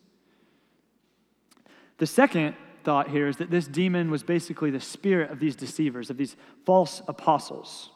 The 1.98 2.06
second 2.06 2.54
thought 2.84 3.08
here 3.08 3.28
is 3.28 3.38
that 3.38 3.50
this 3.50 3.66
demon 3.66 4.10
was 4.10 4.22
basically 4.22 4.70
the 4.70 4.80
spirit 4.80 5.30
of 5.30 5.40
these 5.40 5.56
deceivers, 5.56 6.10
of 6.10 6.18
these 6.18 6.36
false 6.64 7.02
apostles. 7.08 7.90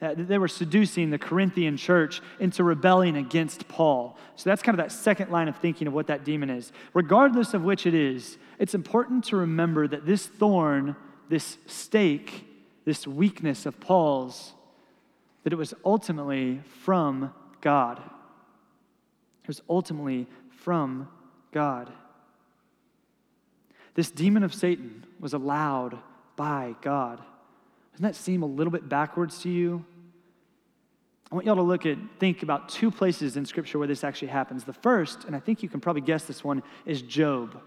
They 0.00 0.38
were 0.38 0.48
seducing 0.48 1.10
the 1.10 1.18
Corinthian 1.18 1.76
church 1.76 2.20
into 2.38 2.62
rebelling 2.62 3.16
against 3.16 3.66
Paul. 3.68 4.16
So 4.36 4.50
that's 4.50 4.62
kind 4.62 4.78
of 4.78 4.84
that 4.84 4.92
second 4.92 5.30
line 5.30 5.48
of 5.48 5.56
thinking 5.56 5.88
of 5.88 5.92
what 5.92 6.06
that 6.08 6.24
demon 6.24 6.50
is. 6.50 6.72
Regardless 6.94 7.54
of 7.54 7.62
which 7.62 7.86
it 7.86 7.94
is, 7.94 8.38
it's 8.58 8.74
important 8.74 9.24
to 9.24 9.36
remember 9.36 9.88
that 9.88 10.06
this 10.06 10.26
thorn, 10.26 10.94
this 11.28 11.58
stake, 11.66 12.44
this 12.84 13.06
weakness 13.06 13.66
of 13.66 13.80
Paul's, 13.80 14.52
that 15.48 15.54
it 15.54 15.56
was 15.56 15.72
ultimately 15.82 16.60
from 16.82 17.32
God. 17.62 18.02
It 19.42 19.48
was 19.48 19.62
ultimately 19.66 20.26
from 20.50 21.08
God. 21.52 21.90
This 23.94 24.10
demon 24.10 24.42
of 24.42 24.52
Satan 24.52 25.06
was 25.18 25.32
allowed 25.32 25.96
by 26.36 26.76
God. 26.82 27.22
Doesn't 27.92 28.02
that 28.02 28.14
seem 28.14 28.42
a 28.42 28.46
little 28.46 28.70
bit 28.70 28.90
backwards 28.90 29.38
to 29.38 29.48
you? 29.48 29.86
I 31.32 31.34
want 31.34 31.46
y'all 31.46 31.56
to 31.56 31.62
look 31.62 31.86
at, 31.86 31.96
think 32.18 32.42
about 32.42 32.68
two 32.68 32.90
places 32.90 33.38
in 33.38 33.46
Scripture 33.46 33.78
where 33.78 33.88
this 33.88 34.04
actually 34.04 34.28
happens. 34.28 34.64
The 34.64 34.74
first, 34.74 35.24
and 35.24 35.34
I 35.34 35.40
think 35.40 35.62
you 35.62 35.70
can 35.70 35.80
probably 35.80 36.02
guess 36.02 36.24
this 36.24 36.44
one, 36.44 36.62
is 36.84 37.00
Job. 37.00 37.58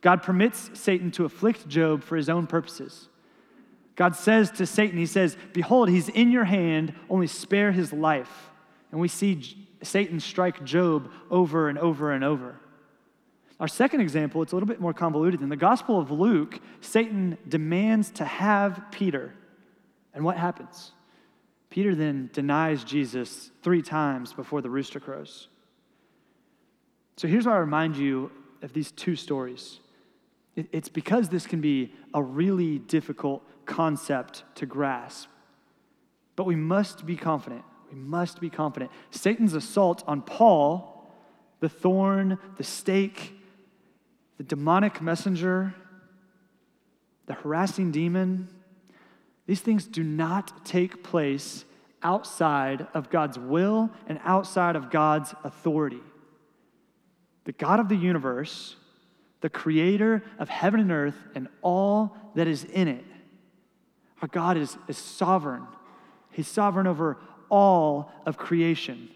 God 0.00 0.24
permits 0.24 0.72
Satan 0.74 1.12
to 1.12 1.26
afflict 1.26 1.68
Job 1.68 2.02
for 2.02 2.16
his 2.16 2.28
own 2.28 2.48
purposes. 2.48 3.08
God 4.00 4.16
says 4.16 4.50
to 4.52 4.64
Satan, 4.64 4.96
He 4.96 5.04
says, 5.04 5.36
Behold, 5.52 5.90
he's 5.90 6.08
in 6.08 6.30
your 6.30 6.44
hand, 6.44 6.94
only 7.10 7.26
spare 7.26 7.70
his 7.70 7.92
life. 7.92 8.50
And 8.90 8.98
we 8.98 9.08
see 9.08 9.68
Satan 9.82 10.20
strike 10.20 10.64
Job 10.64 11.12
over 11.30 11.68
and 11.68 11.78
over 11.78 12.10
and 12.10 12.24
over. 12.24 12.58
Our 13.60 13.68
second 13.68 14.00
example, 14.00 14.40
it's 14.40 14.52
a 14.52 14.56
little 14.56 14.66
bit 14.66 14.80
more 14.80 14.94
convoluted. 14.94 15.42
In 15.42 15.50
the 15.50 15.54
Gospel 15.56 16.00
of 16.00 16.10
Luke, 16.10 16.60
Satan 16.80 17.36
demands 17.46 18.10
to 18.12 18.24
have 18.24 18.84
Peter. 18.90 19.34
And 20.14 20.24
what 20.24 20.38
happens? 20.38 20.92
Peter 21.68 21.94
then 21.94 22.30
denies 22.32 22.84
Jesus 22.84 23.50
three 23.62 23.82
times 23.82 24.32
before 24.32 24.62
the 24.62 24.70
rooster 24.70 24.98
crows. 24.98 25.48
So 27.18 27.28
here's 27.28 27.44
why 27.44 27.52
I 27.52 27.58
remind 27.58 27.98
you 27.98 28.32
of 28.62 28.72
these 28.72 28.92
two 28.92 29.14
stories. 29.14 29.78
It's 30.56 30.88
because 30.88 31.28
this 31.28 31.46
can 31.46 31.60
be 31.60 31.94
a 32.12 32.22
really 32.22 32.78
difficult 32.78 33.42
concept 33.66 34.44
to 34.56 34.66
grasp. 34.66 35.28
But 36.36 36.44
we 36.44 36.56
must 36.56 37.06
be 37.06 37.16
confident. 37.16 37.62
We 37.90 37.98
must 37.98 38.40
be 38.40 38.50
confident. 38.50 38.90
Satan's 39.10 39.54
assault 39.54 40.02
on 40.06 40.22
Paul, 40.22 41.12
the 41.60 41.68
thorn, 41.68 42.38
the 42.56 42.64
stake, 42.64 43.34
the 44.38 44.44
demonic 44.44 45.00
messenger, 45.00 45.74
the 47.26 47.34
harassing 47.34 47.92
demon, 47.92 48.48
these 49.50 49.60
things 49.60 49.84
do 49.84 50.04
not 50.04 50.64
take 50.64 51.02
place 51.02 51.64
outside 52.04 52.86
of 52.94 53.10
God's 53.10 53.36
will 53.36 53.90
and 54.06 54.20
outside 54.22 54.76
of 54.76 54.90
God's 54.90 55.34
authority. 55.42 56.00
The 57.44 57.52
God 57.52 57.80
of 57.80 57.88
the 57.88 57.96
universe, 57.96 58.76
the 59.40 59.50
creator 59.50 60.22
of 60.38 60.48
heaven 60.48 60.80
and 60.80 60.92
earth 60.92 61.16
and 61.34 61.48
all 61.62 62.16
that 62.34 62.46
is 62.46 62.64
in 62.64 62.88
it, 62.88 63.04
our 64.22 64.28
God 64.28 64.56
is, 64.56 64.76
is 64.86 64.98
sovereign. 64.98 65.66
He's 66.30 66.48
sovereign 66.48 66.86
over 66.86 67.16
all 67.48 68.12
of 68.26 68.36
creation. 68.36 69.08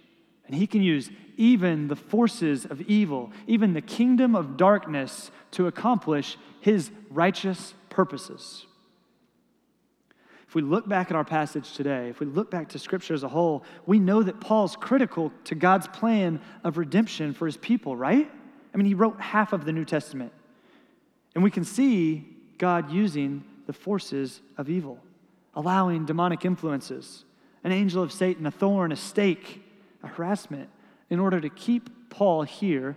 And 0.47 0.55
he 0.55 0.67
can 0.67 0.83
use 0.83 1.11
even 1.37 1.89
the 1.89 1.97
forces 1.97 2.65
of 2.65 2.81
evil, 2.83 3.33
even 3.47 3.75
the 3.75 3.81
kingdom 3.81 4.35
of 4.35 4.57
darkness, 4.57 5.31
to 5.53 5.67
accomplish 5.67 6.37
his 6.61 6.91
righteous 7.11 7.75
purposes. 7.91 8.67
If 10.49 10.55
we 10.55 10.63
look 10.63 10.89
back 10.89 11.11
at 11.11 11.17
our 11.17 11.25
passage 11.25 11.73
today, 11.73 12.09
if 12.09 12.21
we 12.21 12.27
look 12.27 12.51
back 12.51 12.69
to 12.71 12.79
Scripture 12.79 13.15
as 13.15 13.25
a 13.25 13.29
whole, 13.29 13.65
we 13.87 13.99
know 13.99 14.23
that 14.23 14.41
Paul's 14.41 14.77
critical 14.77 15.33
to 15.45 15.55
God's 15.55 15.89
plan 15.89 16.41
of 16.63 16.79
redemption 16.79 17.35
for 17.35 17.47
his 17.47 17.57
people, 17.57 17.97
right? 17.97 18.31
I 18.75 18.77
mean, 18.77 18.87
he 18.87 18.95
wrote 18.95 19.21
half 19.21 19.53
of 19.53 19.65
the 19.65 19.73
New 19.73 19.85
Testament. 19.85 20.33
And 21.35 21.45
we 21.45 21.51
can 21.51 21.65
see 21.65 22.27
God 22.59 22.91
using 22.91 23.45
the 23.67 23.73
forces 23.73 24.41
of 24.59 24.69
evil, 24.69 24.99
allowing 25.55 26.05
demonic 26.05 26.45
influences, 26.45 27.25
an 27.63 27.73
angel 27.73 28.03
of 28.03 28.13
Satan, 28.13 28.47
a 28.47 28.51
thorn, 28.51 28.93
a 28.93 28.97
stake, 28.97 29.63
a 30.03 30.09
harassment, 30.09 30.69
in 31.09 31.21
order 31.21 31.41
to 31.41 31.49
keep 31.49 32.11
Paul 32.11 32.43
here 32.43 32.97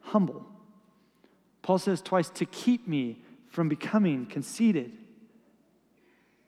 humble. 0.00 0.46
Paul 1.62 1.78
says 1.78 2.00
twice, 2.00 2.30
to 2.30 2.46
keep 2.46 2.88
me 2.88 3.18
from 3.48 3.68
becoming 3.68 4.26
conceited. 4.26 4.92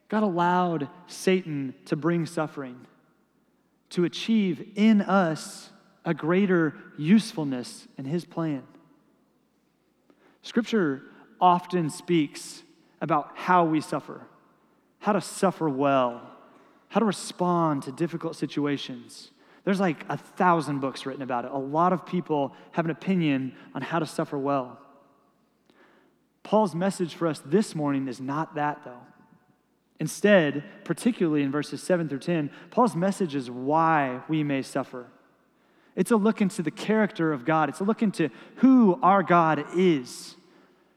God 0.09 0.23
allowed 0.23 0.89
Satan 1.07 1.75
to 1.87 1.97
bring 1.97 2.27
suffering, 2.27 2.87
to 3.91 4.05
achieve 4.05 4.73
in 4.75 5.03
us 5.03 5.71
a 6.05 6.15
greater 6.15 6.75
usefulness 6.97 7.87
in 7.99 8.05
his 8.05 8.25
plan. 8.25 8.63
Scripture 10.43 11.03
often 11.41 11.91
speaks 11.91 12.63
about 13.01 13.33
how 13.35 13.65
we 13.65 13.81
suffer, 13.81 14.23
how 14.99 15.13
to 15.13 15.21
suffer 15.21 15.69
well, 15.69 16.23
how 16.89 17.01
to 17.01 17.07
respond 17.07 17.83
to 17.83 17.93
difficult 17.93 18.37
situations. 18.37 19.31
There's 19.65 19.81
like 19.81 20.05
a 20.09 20.17
thousand 20.17 20.81
books 20.81 21.05
written 21.05 21.23
about 21.23 21.45
it. 21.45 21.51
A 21.53 21.59
lot 21.59 21.93
of 21.93 22.07
people 22.07 22.55
have 22.73 22.85
an 22.85 22.91
opinion 22.91 23.55
on 23.75 23.83
how 23.83 23.99
to 23.99 24.07
suffer 24.07 24.39
well. 24.39 24.79
Paul's 26.43 26.75
message 26.75 27.15
for 27.15 27.29
us 27.29 27.43
this 27.45 27.75
morning 27.75 28.09
is 28.09 28.21
not 28.21 28.55
that, 28.55 28.83
though. 28.85 29.01
Instead, 30.01 30.65
particularly 30.85 31.43
in 31.43 31.51
verses 31.51 31.83
7 31.83 32.09
through 32.09 32.21
10, 32.21 32.51
Paul's 32.71 32.97
message 32.97 33.35
is 33.35 33.51
why 33.51 34.23
we 34.29 34.43
may 34.43 34.63
suffer. 34.63 35.07
It's 35.97 36.11
a 36.11 36.17
look 36.17 36.41
into 36.41 36.63
the 36.63 36.71
character 36.71 37.33
of 37.33 37.45
God, 37.45 37.69
it's 37.69 37.81
a 37.81 37.85
look 37.85 38.03
into 38.03 38.31
who 38.57 38.99
our 39.03 39.23
God 39.23 39.65
is. 39.77 40.37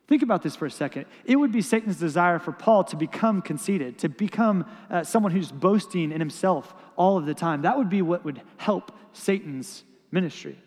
Think 0.08 0.21
about 0.21 0.43
this 0.43 0.56
for 0.56 0.65
a 0.65 0.71
second. 0.71 1.06
It 1.25 1.38
would 1.38 1.51
be 1.51 1.62
Satan's 1.62 1.97
desire 1.97 2.38
for 2.38 2.51
Paul 2.51 2.84
to 2.86 2.95
become 2.95 3.41
conceited, 3.41 3.97
to 3.99 4.10
become 4.10 4.65
uh, 4.89 5.03
someone 5.03 5.32
who's 5.32 5.51
boasting 5.51 6.12
in 6.12 6.19
himself 6.19 6.75
all 6.97 7.17
of 7.17 7.25
the 7.25 7.34
time. 7.34 7.62
That 7.62 7.77
would 7.77 7.89
be 7.89 8.01
what 8.01 8.25
would 8.25 8.41
help 8.58 8.91
Satan's 9.13 9.84
ministry. 10.12 10.58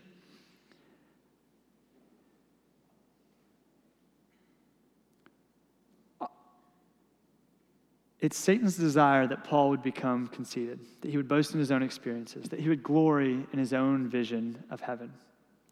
It's 8.20 8.38
Satan's 8.38 8.76
desire 8.76 9.26
that 9.26 9.44
Paul 9.44 9.70
would 9.70 9.82
become 9.82 10.28
conceited, 10.28 10.80
that 11.02 11.10
he 11.10 11.16
would 11.16 11.28
boast 11.28 11.52
in 11.52 11.60
his 11.60 11.70
own 11.70 11.82
experiences, 11.82 12.48
that 12.48 12.60
he 12.60 12.68
would 12.68 12.82
glory 12.82 13.46
in 13.52 13.58
his 13.58 13.72
own 13.72 14.08
vision 14.08 14.62
of 14.70 14.80
heaven, 14.80 15.12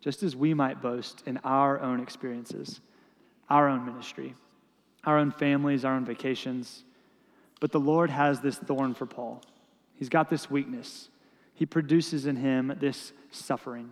just 0.00 0.22
as 0.22 0.37
we 0.37 0.52
might 0.52 0.83
boast 0.83 1.22
in 1.26 1.38
our 1.38 1.80
own 1.80 2.00
experiences, 2.00 2.80
our 3.48 3.68
own 3.68 3.87
ministry, 3.87 4.35
our 5.04 5.18
own 5.18 5.30
families, 5.30 5.85
our 5.85 5.94
own 5.94 6.04
vacations. 6.04 6.85
But 7.61 7.72
the 7.72 7.80
Lord 7.80 8.11
has 8.11 8.40
this 8.40 8.57
thorn 8.57 8.94
for 8.94 9.07
Paul. 9.07 9.42
He's 9.94 10.11
got 10.11 10.28
this 10.28 10.50
weakness. 10.50 11.09
He 11.54 11.64
produces 11.64 12.26
in 12.26 12.37
him 12.37 12.74
this 12.78 13.12
suffering. 13.30 13.90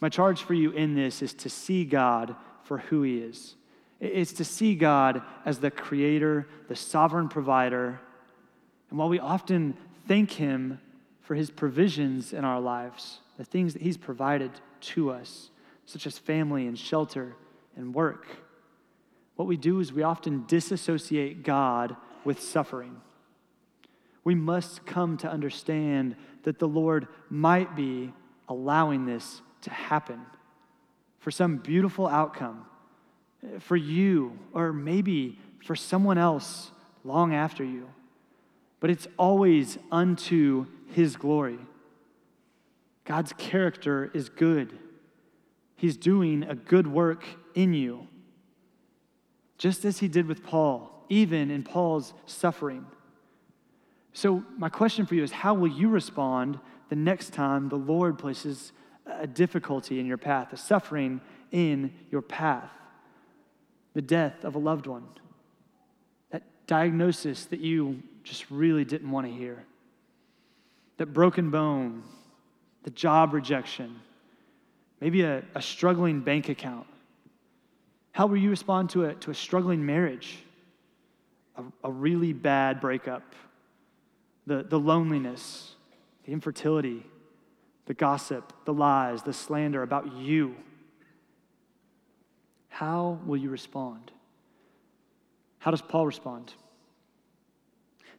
My 0.00 0.08
charge 0.08 0.42
for 0.42 0.54
you 0.54 0.70
in 0.70 0.94
this 0.94 1.20
is 1.20 1.34
to 1.34 1.48
see 1.48 1.84
God 1.84 2.36
for 2.62 2.78
who 2.78 3.02
he 3.02 3.18
is 3.18 3.56
it's 4.04 4.32
to 4.34 4.44
see 4.44 4.74
God 4.74 5.22
as 5.44 5.58
the 5.58 5.70
creator, 5.70 6.46
the 6.68 6.76
sovereign 6.76 7.28
provider. 7.28 8.00
And 8.90 8.98
while 8.98 9.08
we 9.08 9.18
often 9.18 9.76
thank 10.06 10.32
Him 10.32 10.80
for 11.22 11.34
His 11.34 11.50
provisions 11.50 12.32
in 12.32 12.44
our 12.44 12.60
lives, 12.60 13.20
the 13.38 13.44
things 13.44 13.72
that 13.72 13.82
He's 13.82 13.96
provided 13.96 14.50
to 14.80 15.10
us, 15.10 15.50
such 15.86 16.06
as 16.06 16.18
family 16.18 16.66
and 16.66 16.78
shelter 16.78 17.34
and 17.76 17.94
work, 17.94 18.26
what 19.36 19.48
we 19.48 19.56
do 19.56 19.80
is 19.80 19.92
we 19.92 20.02
often 20.02 20.44
disassociate 20.46 21.42
God 21.42 21.96
with 22.24 22.40
suffering. 22.40 23.00
We 24.22 24.34
must 24.34 24.86
come 24.86 25.16
to 25.18 25.30
understand 25.30 26.16
that 26.44 26.58
the 26.58 26.68
Lord 26.68 27.08
might 27.28 27.74
be 27.74 28.12
allowing 28.48 29.06
this 29.06 29.42
to 29.62 29.70
happen 29.70 30.20
for 31.18 31.30
some 31.30 31.56
beautiful 31.56 32.06
outcome 32.06 32.66
for 33.60 33.76
you, 33.76 34.38
or 34.52 34.72
maybe 34.72 35.38
for 35.64 35.74
someone 35.74 36.18
else 36.18 36.70
long 37.04 37.34
after 37.34 37.64
you. 37.64 37.88
But 38.80 38.90
it's 38.90 39.06
always 39.16 39.78
unto 39.90 40.66
His 40.88 41.16
glory. 41.16 41.58
God's 43.04 43.32
character 43.34 44.10
is 44.14 44.28
good, 44.28 44.78
He's 45.76 45.96
doing 45.96 46.44
a 46.44 46.54
good 46.54 46.86
work 46.86 47.24
in 47.54 47.74
you, 47.74 48.08
just 49.58 49.84
as 49.84 49.98
He 49.98 50.08
did 50.08 50.26
with 50.26 50.42
Paul, 50.42 51.04
even 51.08 51.50
in 51.50 51.62
Paul's 51.62 52.14
suffering. 52.26 52.86
So, 54.12 54.44
my 54.56 54.68
question 54.68 55.06
for 55.06 55.14
you 55.16 55.22
is 55.22 55.32
how 55.32 55.54
will 55.54 55.68
you 55.68 55.88
respond 55.88 56.60
the 56.88 56.96
next 56.96 57.32
time 57.32 57.68
the 57.68 57.76
Lord 57.76 58.18
places 58.18 58.72
a 59.06 59.26
difficulty 59.26 59.98
in 59.98 60.06
your 60.06 60.16
path, 60.16 60.52
a 60.52 60.56
suffering 60.56 61.20
in 61.50 61.92
your 62.10 62.22
path? 62.22 62.70
The 63.94 64.02
death 64.02 64.44
of 64.44 64.54
a 64.54 64.58
loved 64.58 64.86
one, 64.86 65.06
that 66.30 66.42
diagnosis 66.66 67.46
that 67.46 67.60
you 67.60 68.02
just 68.22 68.50
really 68.50 68.84
didn't 68.84 69.10
want 69.10 69.26
to 69.26 69.32
hear. 69.32 69.64
that 70.96 71.06
broken 71.06 71.50
bone, 71.50 72.02
the 72.84 72.90
job 72.90 73.32
rejection, 73.32 74.00
maybe 75.00 75.22
a, 75.22 75.42
a 75.54 75.62
struggling 75.62 76.20
bank 76.20 76.48
account. 76.48 76.86
How 78.12 78.26
will 78.26 78.36
you 78.36 78.50
respond 78.50 78.90
to 78.90 79.06
a, 79.06 79.14
to 79.14 79.30
a 79.30 79.34
struggling 79.34 79.84
marriage, 79.84 80.38
a, 81.56 81.64
a 81.84 81.90
really 81.90 82.32
bad 82.32 82.80
breakup, 82.80 83.34
the, 84.46 84.62
the 84.62 84.78
loneliness, 84.78 85.74
the 86.24 86.32
infertility, 86.32 87.04
the 87.86 87.94
gossip, 87.94 88.52
the 88.64 88.72
lies, 88.72 89.22
the 89.22 89.32
slander 89.32 89.82
about 89.82 90.12
you? 90.14 90.54
How 92.74 93.20
will 93.24 93.36
you 93.36 93.50
respond? 93.50 94.10
How 95.60 95.70
does 95.70 95.80
Paul 95.80 96.06
respond? 96.06 96.52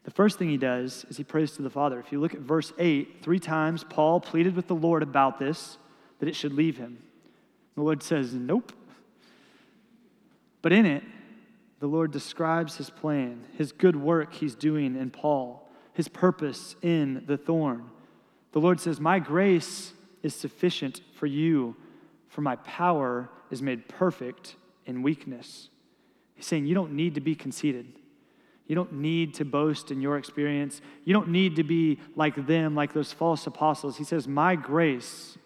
The 0.06 0.12
first 0.12 0.39
thing 0.39 0.48
he 0.48 0.56
does 0.56 1.06
is 1.10 1.18
he 1.18 1.26
prays 1.26 1.52
to 1.58 1.62
the 1.62 1.70
Father. 1.70 2.00
If 2.00 2.13
you 2.13 2.22
look 2.22 2.34
at 2.34 2.39
verse 2.39 2.72
8, 2.80 3.22
three 3.22 3.41
times 3.41 3.84
Paul 3.84 4.22
pleaded 4.22 4.56
with 4.56 4.68
the 4.68 4.74
Lord 4.76 5.04
about 5.04 5.39
this, 5.39 5.78
that 6.20 6.30
it 6.30 6.38
should 6.38 6.54
leave 6.54 6.78
him. 6.78 7.00
The 7.76 7.82
Lord 7.82 8.02
says, 8.02 8.34
Nope. 8.34 8.72
But 10.62 10.72
in 10.72 10.86
it, 10.86 11.04
the 11.82 11.88
Lord 11.88 12.13
describes 12.13 12.78
his 12.78 12.89
plan, 12.89 13.44
his 13.58 13.74
good 13.74 13.98
work 13.98 14.34
he's 14.34 14.56
doing 14.56 14.96
in 14.96 15.10
Paul, 15.10 15.70
his 15.91 16.08
purpose 16.08 16.78
in 16.82 17.26
the 17.28 17.38
thorn. 17.38 17.89
The 18.54 18.62
Lord 18.62 18.80
says, 18.80 19.02
My 19.02 19.20
grace 19.20 19.91
is 20.24 20.34
sufficient 20.34 21.02
for 21.15 21.26
you, 21.26 21.76
for 22.36 22.41
my 22.41 22.58
power 22.58 23.30
is 23.50 23.62
made 23.62 23.88
perfect 23.88 24.58
in 24.86 25.02
weakness. 25.02 25.69
He's 26.36 26.45
saying, 26.45 26.65
You 26.65 26.76
don't 26.76 26.91
need 26.91 27.15
to 27.15 27.21
be 27.21 27.34
conceited. 27.34 27.88
You 28.67 28.76
don't 28.76 28.93
need 28.93 29.36
to 29.36 29.45
boast 29.45 29.89
in 29.89 30.02
your 30.02 30.17
experience. 30.17 30.82
You 31.06 31.13
don't 31.13 31.30
need 31.30 31.56
to 31.56 31.63
be 31.63 31.98
like 32.15 32.45
them, 32.45 32.76
like 32.76 32.91
those 32.91 33.13
false 33.13 33.48
apostles. 33.48 33.95
He 33.95 34.04
says, 34.04 34.28
My 34.28 34.58
grace, 34.58 35.38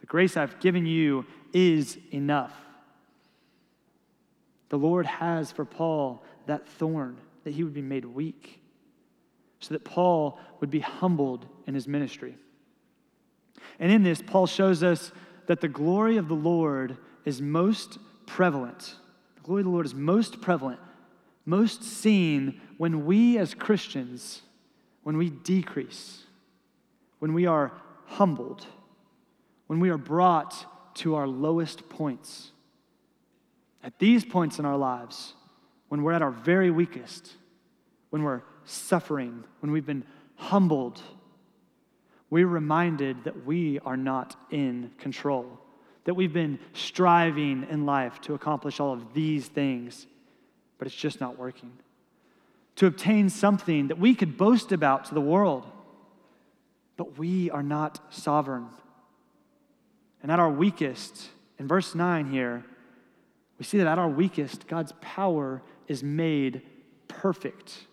the 0.00 0.06
grace 0.06 0.36
I've 0.36 0.60
given 0.60 0.84
you, 0.84 1.24
is 1.54 1.96
enough. 2.12 2.52
The 4.68 4.76
Lord 4.76 5.06
has 5.06 5.50
for 5.50 5.64
Paul 5.64 6.22
that 6.44 6.68
thorn, 6.68 7.16
that 7.44 7.54
he 7.54 7.64
would 7.64 7.72
be 7.72 7.80
made 7.80 8.04
weak, 8.04 8.60
so 9.60 9.72
that 9.72 9.84
Paul 9.84 10.38
would 10.60 10.70
be 10.70 10.80
humbled 10.80 11.46
in 11.66 11.74
his 11.74 11.88
ministry. 11.88 12.36
And 13.78 13.90
in 13.90 14.02
this, 14.02 14.20
Paul 14.20 14.46
shows 14.46 14.82
us 14.82 15.10
that 15.46 15.60
the 15.60 15.68
glory 15.68 16.16
of 16.16 16.28
the 16.28 16.34
Lord 16.34 16.96
is 17.24 17.40
most 17.40 17.98
prevalent. 18.26 18.96
The 19.36 19.42
glory 19.42 19.60
of 19.60 19.66
the 19.66 19.70
Lord 19.70 19.86
is 19.86 19.94
most 19.94 20.40
prevalent, 20.40 20.80
most 21.44 21.82
seen 21.82 22.60
when 22.78 23.04
we 23.04 23.38
as 23.38 23.54
Christians, 23.54 24.42
when 25.02 25.16
we 25.16 25.30
decrease, 25.30 26.24
when 27.18 27.34
we 27.34 27.46
are 27.46 27.72
humbled, 28.06 28.66
when 29.66 29.80
we 29.80 29.90
are 29.90 29.98
brought 29.98 30.94
to 30.96 31.14
our 31.14 31.26
lowest 31.26 31.88
points. 31.88 32.52
At 33.82 33.98
these 33.98 34.24
points 34.24 34.58
in 34.58 34.64
our 34.64 34.78
lives, 34.78 35.34
when 35.88 36.02
we're 36.02 36.12
at 36.12 36.22
our 36.22 36.30
very 36.30 36.70
weakest, 36.70 37.32
when 38.10 38.22
we're 38.22 38.42
suffering, 38.64 39.44
when 39.60 39.72
we've 39.72 39.86
been 39.86 40.04
humbled, 40.36 41.02
we're 42.34 42.48
reminded 42.48 43.22
that 43.22 43.46
we 43.46 43.78
are 43.86 43.96
not 43.96 44.34
in 44.50 44.90
control 44.98 45.60
that 46.04 46.14
we've 46.14 46.32
been 46.32 46.58
striving 46.72 47.64
in 47.70 47.86
life 47.86 48.20
to 48.22 48.34
accomplish 48.34 48.80
all 48.80 48.92
of 48.92 49.14
these 49.14 49.46
things, 49.46 50.08
but 50.76 50.86
it's 50.88 50.96
just 50.96 51.20
not 51.20 51.38
working. 51.38 51.72
To 52.76 52.86
obtain 52.86 53.30
something 53.30 53.86
that 53.86 54.00
we 54.00 54.16
could 54.16 54.36
boast 54.36 54.72
about 54.72 55.04
to 55.06 55.14
the 55.14 55.20
world, 55.20 55.64
but 56.96 57.18
we 57.18 57.50
are 57.50 57.62
not 57.62 58.00
sovereign. 58.12 58.66
And 60.20 60.30
at 60.30 60.40
our 60.40 60.50
weakest, 60.50 61.28
in 61.60 61.68
verse 61.68 61.94
9 61.94 62.30
here, 62.32 62.64
we 63.60 63.64
see 63.64 63.78
that 63.78 63.86
at 63.86 63.98
our 63.98 64.08
weakest, 64.08 64.66
God's 64.66 64.92
power 65.00 65.62
is 65.86 66.02
made 66.02 66.62
perfect. 67.06 67.86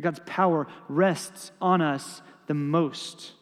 God's 0.00 0.20
power 0.24 0.66
rests 0.88 1.52
on 1.60 1.82
us 1.82 2.22
the 2.46 2.54
most. 2.54 3.34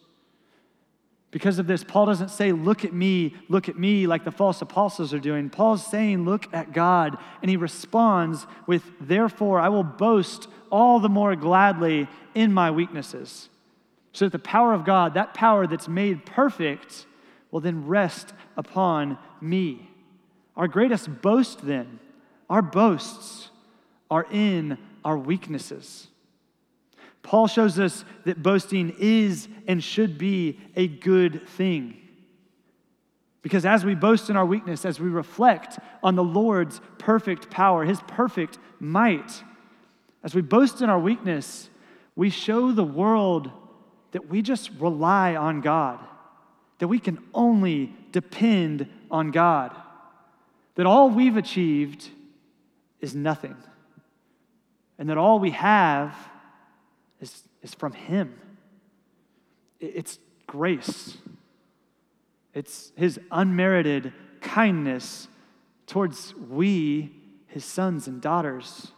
Because 1.37 1.59
of 1.59 1.67
this, 1.67 1.85
Paul 1.85 2.07
doesn't 2.07 2.31
say, 2.31 2.53
Look 2.53 2.83
at 2.87 2.95
me, 2.95 3.35
look 3.51 3.69
at 3.69 3.79
me, 3.79 4.07
like 4.07 4.25
the 4.25 4.31
false 4.31 4.63
apostles 4.63 5.13
are 5.13 5.19
doing. 5.19 5.51
Paul's 5.51 5.85
saying, 5.85 6.25
Look 6.25 6.49
at 6.55 6.73
God. 6.73 7.19
And 7.43 7.51
he 7.51 7.59
responds 7.59 8.47
with, 8.67 8.83
Therefore, 8.99 9.61
I 9.61 9.69
will 9.69 9.83
boast 9.83 10.49
all 10.71 10.99
the 10.99 11.11
more 11.11 11.37
gladly 11.37 12.09
in 12.35 12.55
my 12.55 12.71
weaknesses. 12.71 13.51
So 14.13 14.25
that 14.25 14.33
the 14.33 14.39
power 14.39 14.73
of 14.73 14.87
God, 14.87 15.13
that 15.13 15.35
power 15.35 15.67
that's 15.67 15.89
made 15.89 16.25
perfect, 16.25 17.05
will 17.51 17.61
then 17.61 17.87
rest 17.87 18.33
upon 18.57 19.19
me. 19.39 19.91
Our 20.57 20.69
greatest 20.69 21.21
boast, 21.21 21.67
then, 21.67 22.01
our 22.49 22.63
boasts 22.63 23.51
are 24.11 24.27
in 24.31 24.79
our 25.05 25.19
weaknesses. 25.19 26.09
Paul 27.27 27.49
shows 27.49 27.77
us 27.81 28.05
that 28.25 28.41
boasting 28.41 28.95
is 29.01 29.49
and 29.67 29.83
should 29.83 30.17
be 30.17 30.61
a 30.77 30.87
good 30.87 31.49
thing. 31.49 31.97
Because 33.43 33.67
as 33.67 33.85
we 33.85 33.97
boast 33.97 34.31
in 34.31 34.37
our 34.37 34.47
weakness, 34.47 34.85
as 34.85 35.01
we 35.01 35.09
reflect 35.09 35.81
on 36.05 36.15
the 36.15 36.23
Lord's 36.23 36.81
perfect 36.99 37.51
power, 37.51 37.85
his 37.85 38.01
perfect 38.07 38.61
might, 38.79 39.43
as 40.23 40.37
we 40.37 40.41
boast 40.41 40.83
in 40.83 40.89
our 40.89 41.01
weakness, 41.01 41.69
we 42.15 42.31
show 42.31 42.71
the 42.71 42.85
world 42.85 43.51
that 44.13 44.29
we 44.29 44.41
just 44.41 44.71
rely 44.79 45.35
on 45.35 45.61
God, 45.61 45.99
that 46.79 46.87
we 46.87 47.01
can 47.01 47.19
only 47.35 47.93
depend 48.13 48.89
on 49.11 49.33
God, 49.33 49.75
that 50.77 50.87
all 50.87 51.11
we've 51.11 51.37
achieved 51.37 52.09
is 53.01 53.17
nothing, 53.17 53.57
and 54.97 55.11
that 55.11 55.19
all 55.19 55.41
we 55.41 55.51
have 55.51 56.17
is, 57.21 57.43
is 57.63 57.75
from 57.75 57.93
Him. 57.93 58.35
It's 59.81 60.19
grace, 60.47 61.17
it's 62.55 62.93
His 62.97 63.21
unmerited 63.31 64.13
kindness 64.41 65.29
towards 65.87 66.35
we, 66.35 67.13
His 67.47 67.65
sons 67.65 68.07
and 68.07 68.21
daughters. 68.21 68.93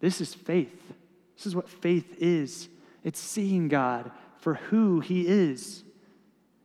This 0.00 0.20
is 0.20 0.34
faith. 0.34 0.92
This 1.36 1.46
is 1.46 1.56
what 1.56 1.68
faith 1.68 2.14
is 2.18 2.68
it's 3.04 3.18
seeing 3.18 3.68
God 3.68 4.12
for 4.38 4.54
who 4.54 5.00
He 5.00 5.26
is, 5.26 5.84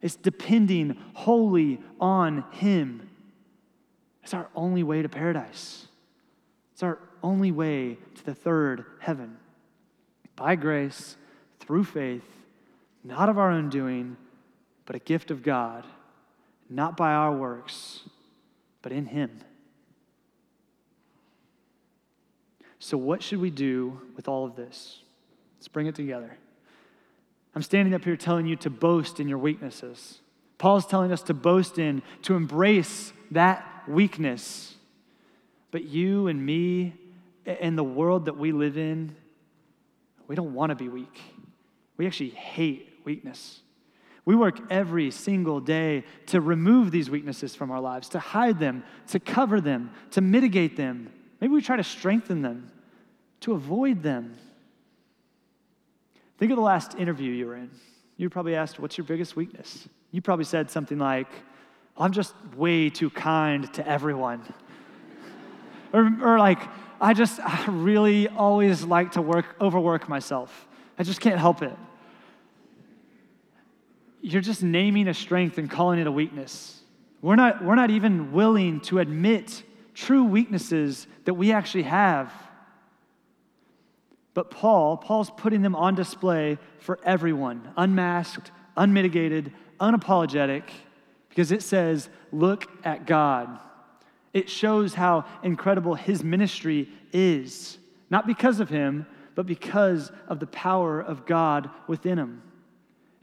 it's 0.02 0.16
depending 0.16 0.98
wholly 1.14 1.80
on 2.00 2.44
Him. 2.52 3.10
It's 4.24 4.34
our 4.34 4.50
only 4.56 4.84
way 4.84 5.02
to 5.02 5.10
paradise. 5.10 5.88
It's 6.74 6.84
our 6.84 7.00
only 7.24 7.52
way 7.52 7.98
to 8.16 8.26
the 8.26 8.36
third 8.36 8.86
heaven 9.00 9.38
by 10.38 10.56
grace, 10.56 11.18
through 11.60 11.84
faith, 11.84 12.24
not 13.04 13.28
of 13.28 13.38
our 13.38 13.52
own 13.52 13.70
doing, 13.70 14.16
but 14.86 14.96
a 14.96 15.00
gift 15.00 15.32
of 15.32 15.44
God, 15.44 15.84
not 16.70 16.96
by 16.96 17.12
our 17.12 17.36
works, 17.36 18.04
but 18.82 18.94
in 18.94 19.08
Him. 19.08 19.40
So, 22.80 22.98
what 22.98 23.22
should 23.22 23.42
we 23.42 23.50
do 23.50 24.00
with 24.16 24.30
all 24.30 24.46
of 24.46 24.56
this? 24.56 25.00
Let's 25.58 25.68
bring 25.68 25.88
it 25.88 25.96
together. 25.96 26.38
I'm 27.56 27.64
standing 27.64 27.94
up 27.94 28.04
here 28.04 28.16
telling 28.16 28.46
you 28.46 28.56
to 28.58 28.70
boast 28.70 29.20
in 29.20 29.28
your 29.28 29.40
weaknesses. 29.40 30.20
Paul's 30.58 30.86
telling 30.86 31.12
us 31.12 31.24
to 31.24 31.34
boast 31.34 31.80
in, 31.80 32.02
to 32.22 32.36
embrace 32.36 33.12
that 33.32 33.84
weakness. 33.88 34.76
But 35.72 35.86
you 35.86 36.28
and 36.28 36.46
me 36.46 36.94
and 37.46 37.78
the 37.78 37.84
world 37.84 38.26
that 38.26 38.38
we 38.38 38.52
live 38.52 38.78
in, 38.78 39.16
we 40.28 40.36
don't 40.36 40.54
want 40.54 40.70
to 40.72 40.76
be 40.76 40.90
weak. 40.90 41.22
We 41.98 42.06
actually 42.06 42.30
hate 42.30 42.90
weakness. 43.04 43.62
We 44.26 44.36
work 44.36 44.60
every 44.70 45.10
single 45.12 45.62
day 45.62 46.04
to 46.28 46.42
remove 46.42 46.92
these 46.92 47.10
weaknesses 47.10 47.56
from 47.56 47.72
our 47.72 47.80
lives, 47.80 48.10
to 48.10 48.20
hide 48.20 48.60
them, 48.60 48.84
to 49.08 49.22
cover 49.22 49.62
them, 49.62 49.92
to 50.12 50.22
mitigate 50.22 50.76
them. 50.76 51.10
Maybe 51.40 51.54
we 51.54 51.62
try 51.62 51.78
to 51.78 51.84
strengthen 51.84 52.42
them, 52.42 52.70
to 53.42 53.54
avoid 53.54 54.04
them. 54.04 54.36
Think 56.38 56.52
of 56.52 56.58
the 56.58 56.62
last 56.64 56.96
interview 56.96 57.32
you 57.32 57.48
were 57.48 57.56
in. 57.56 57.72
You 58.18 58.30
probably 58.30 58.56
asked, 58.56 58.80
What's 58.80 58.98
your 58.98 59.06
biggest 59.06 59.36
weakness? 59.36 59.88
You 60.12 60.22
probably 60.22 60.46
said 60.46 60.70
something 60.70 60.98
like, 60.98 61.30
I'm 61.96 62.12
just 62.12 62.34
way 62.56 62.90
too 62.90 63.10
kind 63.10 63.72
to 63.76 63.88
everyone. 63.88 64.42
or, 65.94 66.12
or 66.22 66.38
like, 66.38 66.60
I 67.00 67.14
just 67.14 67.40
I 67.44 67.66
really 67.68 68.28
always 68.28 68.84
like 68.84 69.14
to 69.14 69.22
work, 69.22 69.46
overwork 69.60 70.10
myself. 70.10 70.68
I 70.98 71.04
just 71.04 71.22
can't 71.22 71.40
help 71.40 71.62
it. 71.62 71.76
You're 74.22 74.42
just 74.42 74.64
naming 74.64 75.08
a 75.08 75.14
strength 75.14 75.58
and 75.58 75.70
calling 75.70 76.00
it 76.00 76.08
a 76.08 76.12
weakness. 76.12 76.82
We're 77.22 77.36
not, 77.36 77.64
we're 77.64 77.76
not 77.76 77.92
even 77.92 78.32
willing 78.32 78.82
to 78.82 79.00
admit 79.00 79.64
true 79.94 80.24
weaknesses 80.24 81.08
that 81.26 81.34
we 81.34 81.52
actually 81.52 81.84
have. 81.84 82.32
But 84.34 84.52
Paul, 84.52 84.98
Paul's 84.98 85.32
putting 85.32 85.62
them 85.62 85.76
on 85.76 85.96
display 85.96 86.60
for 86.80 87.00
everyone, 87.04 87.74
unmasked, 87.76 88.52
unmitigated, 88.76 89.52
unapologetic, 89.80 90.64
because 91.30 91.52
it 91.52 91.64
says, 91.64 92.10
Look 92.32 92.70
at 92.84 93.08
God. 93.08 93.60
It 94.38 94.52
shows 94.52 94.94
how 94.94 95.26
incredible 95.42 95.96
his 95.96 96.24
ministry 96.24 96.90
is, 97.12 97.80
not 98.12 98.28
because 98.28 98.60
of 98.60 98.70
him, 98.70 99.08
but 99.34 99.48
because 99.48 100.12
of 100.28 100.40
the 100.40 100.46
power 100.46 101.02
of 101.02 101.26
God 101.26 101.72
within 101.88 102.20
him. 102.20 102.44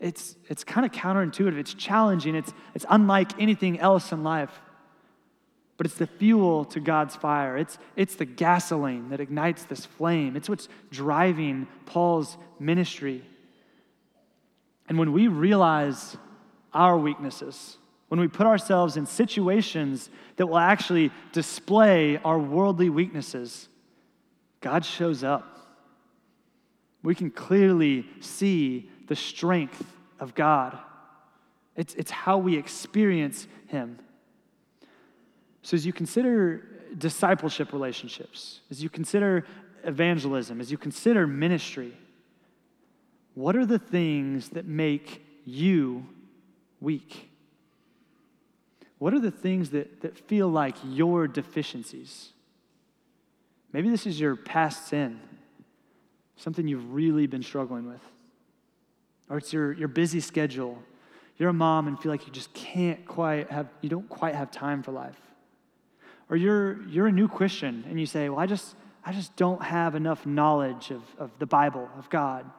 It's, 0.01 0.35
it's 0.49 0.65
kind 0.65 0.85
of 0.85 0.91
counterintuitive, 0.91 1.57
it's 1.57 1.73
challenging, 1.73 2.35
it's, 2.35 2.53
it's 2.75 2.85
unlike 2.91 3.41
anything 3.41 3.79
else 3.79 4.11
in 4.11 4.25
life. 4.25 4.51
But 5.77 5.87
it's 5.87 5.95
the 5.95 6.09
fuel 6.09 6.65
to 6.65 6.81
God's 6.81 7.15
fire. 7.15 7.57
It's, 7.57 7.79
it's 7.95 8.17
the 8.17 8.25
gasoline 8.25 9.11
that 9.11 9.21
ignites 9.21 9.62
this 9.62 9.87
flame. 9.87 10.35
It's 10.35 10.49
what's 10.49 10.69
driving 10.91 11.69
Paul's 11.87 12.37
ministry. 12.59 13.23
And 14.89 14.99
when 14.99 15.12
we 15.12 15.29
realize 15.29 16.17
our 16.73 16.99
weaknesses, 16.99 17.77
when 18.09 18.21
we 18.21 18.29
put 18.29 18.47
ourselves 18.47 18.97
in 18.97 19.07
situations 19.07 20.11
that 20.37 20.47
will 20.47 20.59
actually 20.59 21.11
display 21.33 22.19
our 22.19 22.39
worldly 22.39 22.91
weaknesses, 22.91 23.69
God 24.61 24.85
shows 24.85 25.25
up. 25.25 25.59
We 27.03 27.15
can 27.15 27.31
clearly 27.31 28.07
see 28.21 28.91
the 29.09 29.17
strength 29.17 29.85
of 30.21 30.35
God. 30.35 30.79
It's, 31.77 31.95
it's 31.95 32.11
how 32.11 32.39
we 32.39 32.57
experience 32.57 33.47
Him. 33.67 33.99
So, 35.63 35.75
as 35.75 35.85
you 35.85 35.93
consider 35.93 36.67
discipleship 36.97 37.73
relationships, 37.73 38.61
as 38.71 38.83
you 38.83 38.89
consider 38.89 39.47
evangelism, 39.83 40.61
as 40.61 40.71
you 40.71 40.79
consider 40.79 41.27
ministry, 41.27 41.93
what 43.35 43.57
are 43.57 43.67
the 43.67 43.79
things 43.79 44.51
that 44.51 44.67
make 44.67 45.25
you 45.45 46.07
weak? 46.81 47.31
What 49.05 49.13
are 49.13 49.21
the 49.21 49.31
things 49.31 49.69
that, 49.73 50.01
that 50.01 50.17
feel 50.17 50.49
like 50.49 50.77
your 50.83 51.29
deficiencies? 51.29 52.31
Maybe 53.71 53.91
this 53.91 54.07
is 54.07 54.19
your 54.19 54.35
past 54.35 54.89
sin, 54.89 55.21
something 56.37 56.67
you've 56.67 56.95
really 56.95 57.27
been 57.27 57.43
struggling 57.43 57.87
with. 57.87 58.01
Or 59.29 59.37
it's 59.37 59.53
your, 59.53 59.73
your 59.73 59.89
busy 59.89 60.21
schedule. 60.21 60.83
You're 61.37 61.51
a 61.51 61.53
mom 61.53 61.87
and 61.87 62.01
feel 62.01 62.13
like 62.13 62.27
you 62.27 62.33
just 62.33 62.55
can't 62.55 63.05
quite 63.05 63.51
have, 63.51 63.69
you 63.83 63.91
don't 63.91 64.09
quite 64.09 64.35
have 64.35 64.51
time 64.51 64.83
for 64.83 64.93
life. 64.93 65.21
Or 66.31 66.37
you're, 66.39 66.81
you're 66.89 67.09
a 67.09 67.13
new 67.13 67.29
Christian 67.29 67.85
and 67.87 68.01
you 68.01 68.07
say, 68.07 68.31
well, 68.31 68.39
I 68.39 68.47
just, 68.47 68.75
I 69.05 69.13
just 69.13 69.37
don't 69.37 69.63
have 69.63 69.95
enough 69.95 70.25
knowledge 70.25 70.91
of, 70.91 71.03
of 71.19 71.31
the 71.39 71.47
Bible, 71.47 71.91
of 71.99 72.09
God. 72.09 72.51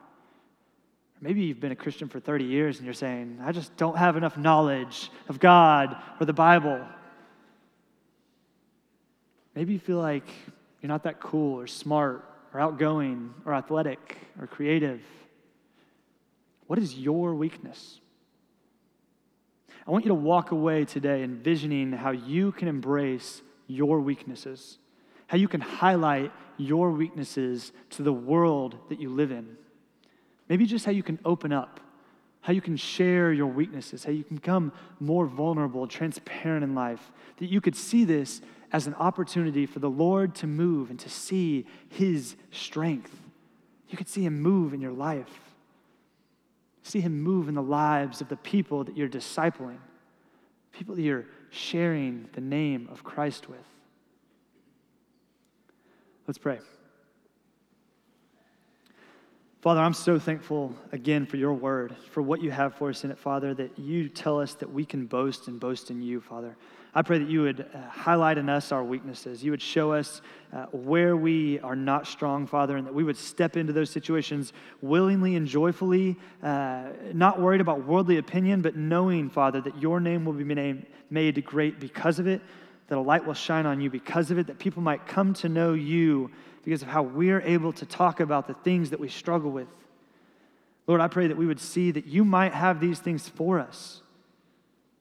Maybe 1.25 1.41
you've 1.41 1.59
been 1.59 1.71
a 1.71 1.75
Christian 1.75 2.07
for 2.07 2.19
30 2.19 2.43
years 2.43 2.77
and 2.77 2.85
you're 2.85 2.93
saying, 2.93 3.39
I 3.43 3.51
just 3.51 3.75
don't 3.77 3.97
have 3.97 4.15
enough 4.15 4.37
knowledge 4.37 5.09
of 5.27 5.39
God 5.39 5.97
or 6.19 6.27
the 6.27 6.33
Bible. 6.33 6.85
Maybe 9.55 9.73
you 9.73 9.79
feel 9.79 9.97
like 9.97 10.27
you're 10.79 10.87
not 10.87 11.01
that 11.05 11.19
cool 11.19 11.59
or 11.59 11.65
smart 11.65 12.29
or 12.53 12.59
outgoing 12.59 13.33
or 13.43 13.55
athletic 13.55 14.19
or 14.39 14.45
creative. 14.45 15.01
What 16.67 16.77
is 16.77 16.93
your 16.93 17.33
weakness? 17.33 17.99
I 19.87 19.89
want 19.89 20.05
you 20.05 20.09
to 20.09 20.13
walk 20.13 20.51
away 20.51 20.85
today 20.85 21.23
envisioning 21.23 21.91
how 21.91 22.11
you 22.11 22.51
can 22.51 22.67
embrace 22.67 23.41
your 23.65 23.99
weaknesses, 23.99 24.77
how 25.25 25.37
you 25.37 25.47
can 25.47 25.61
highlight 25.61 26.31
your 26.57 26.91
weaknesses 26.91 27.71
to 27.89 28.03
the 28.03 28.13
world 28.13 28.77
that 28.89 29.01
you 29.01 29.09
live 29.09 29.31
in. 29.31 29.57
Maybe 30.47 30.65
just 30.65 30.85
how 30.85 30.91
you 30.91 31.03
can 31.03 31.19
open 31.25 31.51
up, 31.51 31.79
how 32.41 32.53
you 32.53 32.61
can 32.61 32.77
share 32.77 33.33
your 33.33 33.47
weaknesses, 33.47 34.03
how 34.03 34.11
you 34.11 34.23
can 34.23 34.35
become 34.35 34.71
more 34.99 35.25
vulnerable, 35.25 35.87
transparent 35.87 36.63
in 36.63 36.75
life, 36.75 37.11
that 37.37 37.47
you 37.47 37.61
could 37.61 37.75
see 37.75 38.03
this 38.03 38.41
as 38.71 38.87
an 38.87 38.93
opportunity 38.95 39.65
for 39.65 39.79
the 39.79 39.89
Lord 39.89 40.35
to 40.35 40.47
move 40.47 40.89
and 40.89 40.99
to 40.99 41.09
see 41.09 41.65
His 41.89 42.35
strength. 42.51 43.11
You 43.89 43.97
could 43.97 44.09
see 44.09 44.23
Him 44.23 44.41
move 44.41 44.73
in 44.73 44.81
your 44.81 44.91
life, 44.91 45.53
see 46.83 46.99
Him 46.99 47.21
move 47.21 47.47
in 47.47 47.55
the 47.55 47.63
lives 47.63 48.21
of 48.21 48.29
the 48.29 48.37
people 48.37 48.83
that 48.83 48.95
you're 48.95 49.09
discipling, 49.09 49.79
people 50.71 50.95
that 50.95 51.01
you're 51.01 51.25
sharing 51.49 52.29
the 52.33 52.41
name 52.41 52.87
of 52.91 53.03
Christ 53.03 53.49
with. 53.49 53.65
Let's 56.27 56.37
pray. 56.37 56.59
Father, 59.65 59.81
I'm 59.81 59.95
so 59.95 60.19
thankful 60.19 60.75
again 60.91 61.25
for 61.25 61.37
your 61.37 61.53
word, 61.53 61.95
for 62.11 62.21
what 62.21 62.39
you 62.39 62.51
have 62.51 62.75
for 62.75 62.89
us 62.89 63.03
in 63.03 63.09
it, 63.09 63.17
Father, 63.17 63.55
that 63.55 63.79
you 63.79 64.09
tell 64.09 64.39
us 64.39 64.53
that 64.53 64.71
we 64.71 64.85
can 64.85 65.07
boast 65.07 65.47
and 65.47 65.59
boast 65.59 65.89
in 65.89 66.03
you, 66.03 66.21
Father. 66.21 66.55
I 66.93 67.01
pray 67.01 67.17
that 67.17 67.27
you 67.27 67.41
would 67.41 67.61
uh, 67.61 67.89
highlight 67.89 68.37
in 68.37 68.47
us 68.47 68.71
our 68.71 68.83
weaknesses. 68.83 69.43
You 69.43 69.49
would 69.49 69.61
show 69.63 69.91
us 69.91 70.21
uh, 70.53 70.65
where 70.65 71.17
we 71.17 71.59
are 71.61 71.75
not 71.75 72.05
strong, 72.05 72.45
Father, 72.45 72.77
and 72.77 72.85
that 72.85 72.93
we 72.93 73.03
would 73.03 73.17
step 73.17 73.57
into 73.57 73.73
those 73.73 73.89
situations 73.89 74.53
willingly 74.83 75.35
and 75.35 75.47
joyfully, 75.47 76.15
uh, 76.43 76.83
not 77.11 77.41
worried 77.41 77.59
about 77.59 77.87
worldly 77.87 78.19
opinion, 78.19 78.61
but 78.61 78.75
knowing, 78.75 79.31
Father, 79.31 79.61
that 79.61 79.81
your 79.81 79.99
name 79.99 80.25
will 80.25 80.33
be 80.33 80.43
made, 80.43 80.85
made 81.09 81.43
great 81.43 81.79
because 81.79 82.19
of 82.19 82.27
it, 82.27 82.39
that 82.87 82.99
a 82.99 83.01
light 83.01 83.25
will 83.25 83.33
shine 83.33 83.65
on 83.65 83.81
you 83.81 83.89
because 83.89 84.29
of 84.29 84.37
it, 84.37 84.45
that 84.45 84.59
people 84.59 84.83
might 84.83 85.07
come 85.07 85.33
to 85.33 85.49
know 85.49 85.73
you 85.73 86.29
because 86.65 86.81
of 86.81 86.87
how 86.87 87.03
we're 87.03 87.41
able 87.41 87.71
to 87.71 87.85
talk 87.85 88.19
about 88.19 88.47
the 88.47 88.55
things 88.55 88.89
that 88.89 88.99
we 88.99 89.07
struggle 89.07 89.51
with. 89.51 89.67
Lord, 90.87 90.99
I 90.99 91.07
pray 91.07 91.27
that 91.27 91.37
we 91.37 91.45
would 91.45 91.59
see 91.59 91.91
that 91.91 92.05
you 92.05 92.25
might 92.25 92.53
have 92.53 92.79
these 92.79 92.99
things 92.99 93.29
for 93.29 93.59
us. 93.59 94.01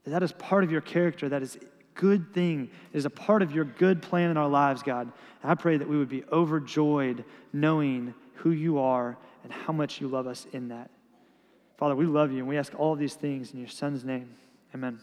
That, 0.05 0.11
that 0.11 0.23
is 0.23 0.33
part 0.33 0.63
of 0.63 0.71
your 0.71 0.83
character. 0.83 1.29
That 1.29 1.43
is 1.43 1.59
good 1.95 2.33
thing 2.33 2.71
is 2.93 3.05
a 3.05 3.11
part 3.11 3.43
of 3.43 3.53
your 3.53 3.65
good 3.65 4.03
plan 4.03 4.31
in 4.31 4.37
our 4.37 4.49
lives, 4.49 4.83
God. 4.83 5.11
And 5.43 5.51
I 5.51 5.55
pray 5.55 5.77
that 5.77 5.89
we 5.89 5.97
would 5.97 6.09
be 6.09 6.25
overjoyed 6.31 7.25
knowing 7.53 8.15
who 8.37 8.51
you 8.51 8.79
are 8.79 9.17
and 9.43 9.53
how 9.53 9.73
much 9.73 10.01
you 10.01 10.09
love 10.09 10.27
us 10.27 10.47
in 10.53 10.69
that. 10.69 10.91
Father, 11.79 11.97
we 11.97 12.07
love 12.07 12.31
you 12.31 12.39
and 12.39 12.49
we 12.49 12.59
ask 12.59 12.73
all 12.79 12.95
these 12.95 13.15
things 13.15 13.53
in 13.53 13.59
your 13.59 13.69
Son's 13.69 14.05
name. 14.05 14.35
Amen. 14.75 15.01